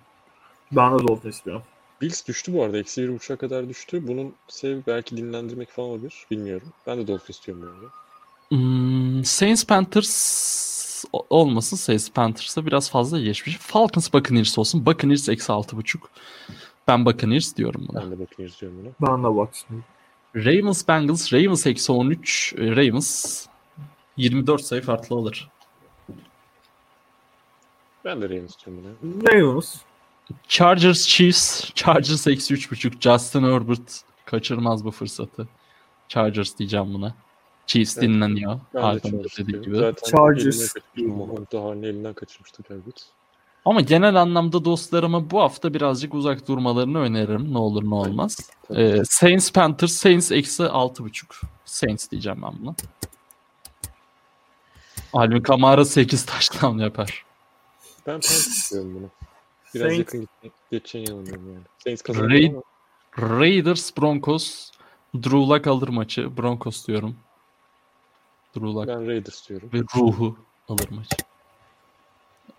[0.73, 1.63] Ben de Dolphins istiyorum.
[2.01, 2.79] Bills düştü bu arada.
[2.79, 4.09] Eksi bir buçuğa kadar düştü.
[4.09, 6.27] Bunun sebebi belki dinlendirmek falan olabilir.
[6.31, 6.69] Bilmiyorum.
[6.87, 7.93] Ben de Dolphins diyorum bu arada.
[8.49, 11.77] Hmm, Saints Panthers olmasın.
[11.77, 13.57] Saints Panthers'a biraz fazla geçmiş.
[13.57, 14.87] Falcons Buccaneers olsun.
[14.87, 15.99] Buccaneers eksi 6.5.
[16.89, 18.03] Ben Buccaneers diyorum buna.
[18.03, 19.11] Ben de bakın diyorum buna.
[19.11, 19.83] Ben de şimdi.
[20.37, 21.33] Ravens Bengals.
[21.33, 22.55] Ravens eksi 13.
[22.59, 23.47] e, Ravens
[24.17, 25.49] 24 sayı farklı alır.
[28.05, 29.33] Ben de Ravens diyorum buna.
[29.33, 29.77] Ravens.
[30.49, 31.71] Chargers Chiefs.
[31.75, 33.01] Chargers eksi 3.5.
[33.01, 35.49] Justin Herbert kaçırmaz bu fırsatı.
[36.09, 37.15] Chargers diyeceğim buna.
[37.67, 38.09] Chiefs Evet.
[38.09, 38.61] dinleniyor.
[38.73, 39.77] Chargers dediği gibi.
[39.77, 40.75] Zaten Chargers.
[41.53, 43.05] Harney elinden kaçırmıştı Herbert.
[43.65, 47.53] Ama genel anlamda dostlarıma bu hafta birazcık uzak durmalarını öneririm.
[47.55, 48.51] Ne olur ne olmaz.
[48.77, 49.93] Ee, Saints Panthers.
[49.93, 51.43] Saints eksi 6.5.
[51.65, 52.75] Saints diyeceğim ben buna.
[55.13, 57.25] Alvin Kamara 8 taştan yapar.
[58.07, 59.11] Ben Panthers diyorum bunu.
[59.75, 60.29] Biraz Saints- yakın
[60.71, 61.65] geçeceğine inanıyorum yani.
[61.85, 62.63] Saints kazanır ama
[63.39, 64.71] Raiders Broncos.
[65.15, 66.37] Drew Luck alır maçı.
[66.37, 67.17] Broncos diyorum.
[68.61, 69.71] Drew Luck ben Raiders diyorum.
[69.75, 70.37] ve ruhu
[70.69, 71.09] alır maçı.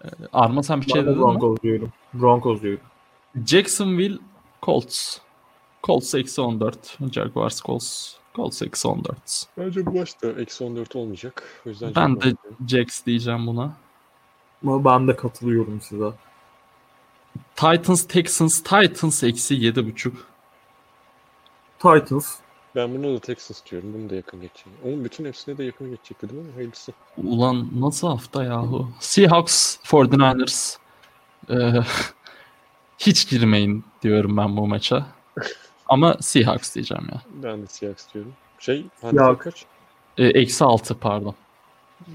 [0.05, 1.25] Ee, Arma sen bir şey Ben de dedin mi?
[1.25, 1.91] Broncos diyorum.
[2.13, 2.81] Broncos diyorum.
[3.45, 4.17] Jacksonville
[4.63, 5.17] Colts.
[5.83, 6.97] Colts eksi 14.
[7.11, 8.13] Jaguars Colts.
[8.35, 9.47] Colts eksi 14.
[9.57, 11.61] Bence bu maçta eksi 14 olmayacak.
[11.65, 12.33] O yüzden Ben de.
[12.67, 13.73] Jax diyeceğim buna.
[14.63, 16.11] Ama ben de katılıyorum size.
[17.55, 18.63] Titans Texans.
[18.63, 20.11] Titans eksi 7.5.
[21.79, 22.35] Titans.
[22.77, 23.93] Ben bunu da Texans diyorum.
[23.93, 24.77] Bunu da yakın geçeceğini.
[24.85, 26.51] Onun bütün hepsine de yakın geçecekti değil mi?
[26.55, 26.91] Hayırlısı.
[27.17, 28.89] Ulan nasıl hafta yahu?
[28.99, 30.77] Seahawks 49ers.
[31.49, 31.55] Ee,
[32.97, 35.07] hiç girmeyin diyorum ben bu maça.
[35.87, 37.21] Ama Seahawks diyeceğim ya.
[37.43, 38.33] Ben de Seahawks diyorum.
[38.59, 39.41] Şey, Yok.
[39.41, 39.65] kaç?
[40.17, 41.35] Ee, Eksi 6 pardon.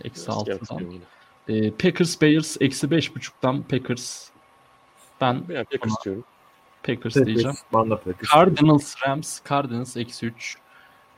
[0.05, 0.79] Eksi Seahawks 6'dan.
[0.79, 1.01] diyorum
[1.49, 1.67] yine.
[1.67, 4.29] Ee, Packers Bears eksi 5.5'tan Packers.
[5.21, 6.25] Ben Ben Packers diyorum.
[6.83, 7.27] Packers Packers.
[7.27, 7.57] diyeceğim.
[7.75, 8.31] Ben de Packers.
[8.35, 9.41] Cardinals Rams.
[9.49, 10.57] Cardinals eksi 3.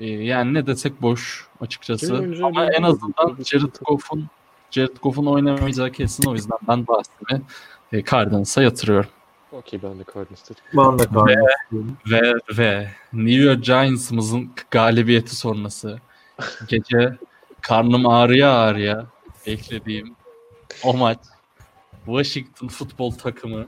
[0.01, 2.07] Ee, yani ne desek boş açıkçası.
[2.07, 4.27] Senin önce Ama en azından Jared Goff'un
[4.71, 7.43] Jared Goff'un oynamayacağı kesin o yüzden ben bahsimi
[7.93, 9.11] e, Cardinals'a yatırıyorum.
[9.53, 10.63] Okey ben de Cardinals dedim.
[10.77, 11.97] Ben de Cardinals diyorum.
[12.07, 16.01] Ve ve New York Giants'ımızın galibiyeti sonrası
[16.69, 17.19] gece
[17.61, 19.07] karnım ağrıya ağrıya
[19.47, 20.17] beklediğim
[20.85, 21.19] o maç
[22.07, 23.67] Washington futbol takımı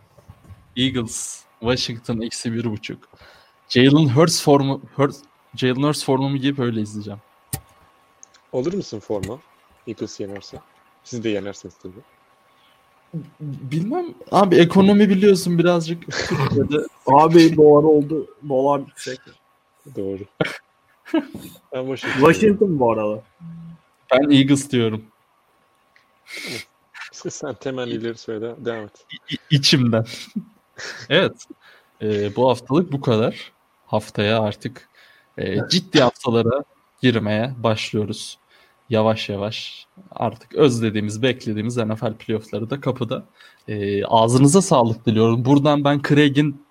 [0.76, 3.08] Eagles Washington eksi bir buçuk
[3.68, 5.18] Jalen Hurts formu Hurts,
[5.56, 7.20] Jalen Hurts formumu giyip öyle izleyeceğim.
[8.52, 9.38] Alır mısın forma?
[9.86, 10.60] Eagles yenerse.
[11.04, 11.92] Siz de yenersiniz tabii.
[13.40, 16.04] Bilmem abi ekonomi biliyorsun birazcık
[17.06, 18.26] Abi dolar oldu.
[18.48, 19.20] Dolar yüksek.
[19.96, 20.18] Doğru.
[21.72, 22.20] ben Washington.
[22.20, 23.22] Washington bu arada.
[24.12, 25.04] ben Eagles diyorum.
[27.12, 28.54] Sen, sen temennileri söyle.
[28.58, 29.06] Devam et.
[29.30, 30.04] İ- içimden.
[31.08, 31.46] Evet.
[32.02, 33.52] Ee, bu haftalık bu kadar.
[33.86, 34.88] Haftaya artık
[35.38, 36.64] e, ciddi haftalara
[37.02, 38.38] girmeye başlıyoruz.
[38.90, 43.24] Yavaş yavaş artık özlediğimiz, beklediğimiz NFL playoffları da kapıda.
[43.68, 45.44] Ee, ağzınıza sağlık diliyorum.
[45.44, 46.66] Buradan ben Craig'in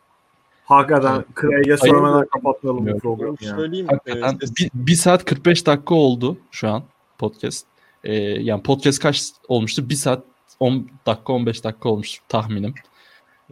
[0.66, 3.56] Hakikaten Craig'e söylemeden kapatmayalım bu programı ya.
[3.56, 3.88] Söyleyeyim.
[3.90, 6.84] hakikaten e, ses- bir, bir saat 45 dakika oldu şu an
[7.18, 7.66] podcast.
[8.04, 9.90] Ee, yani podcast kaç olmuştu?
[9.90, 10.24] Bir saat
[10.60, 12.74] 10 dakika 15 dakika olmuş tahminim.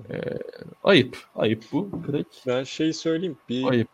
[0.10, 0.22] Ee,
[0.84, 1.18] ayıp.
[1.36, 1.90] Ayıp bu.
[2.08, 2.26] Craig.
[2.48, 3.38] ben şey söyleyeyim.
[3.50, 3.88] Bir, Ayıp.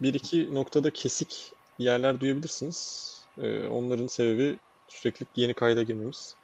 [0.00, 3.10] bir iki noktada kesik yerler duyabilirsiniz.
[3.38, 4.56] Ee, onların sebebi
[4.88, 6.34] sürekli yeni kayda girmemiz.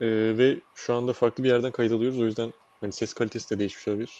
[0.00, 0.06] Ee,
[0.38, 2.18] ve şu anda farklı bir yerden kayıt alıyoruz.
[2.20, 4.10] O yüzden hani ses kalitesi de değişmiş olabilir.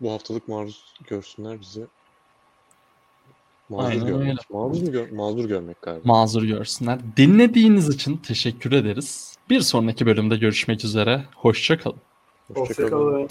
[0.00, 1.86] Bu haftalık maruz görsünler bizi.
[3.68, 4.20] Mazur Aynen görmek.
[4.28, 4.36] öyle.
[4.50, 6.02] Mazur, gör- mazur görmek galiba.
[6.04, 6.98] mazur görsünler.
[7.16, 9.36] Dinlediğiniz için teşekkür ederiz.
[9.50, 11.24] Bir sonraki bölümde görüşmek üzere.
[11.36, 11.78] Hoşça
[12.54, 12.66] kalın.
[12.66, 13.12] Hoşçakalın.
[13.12, 13.28] Hoşçakalın.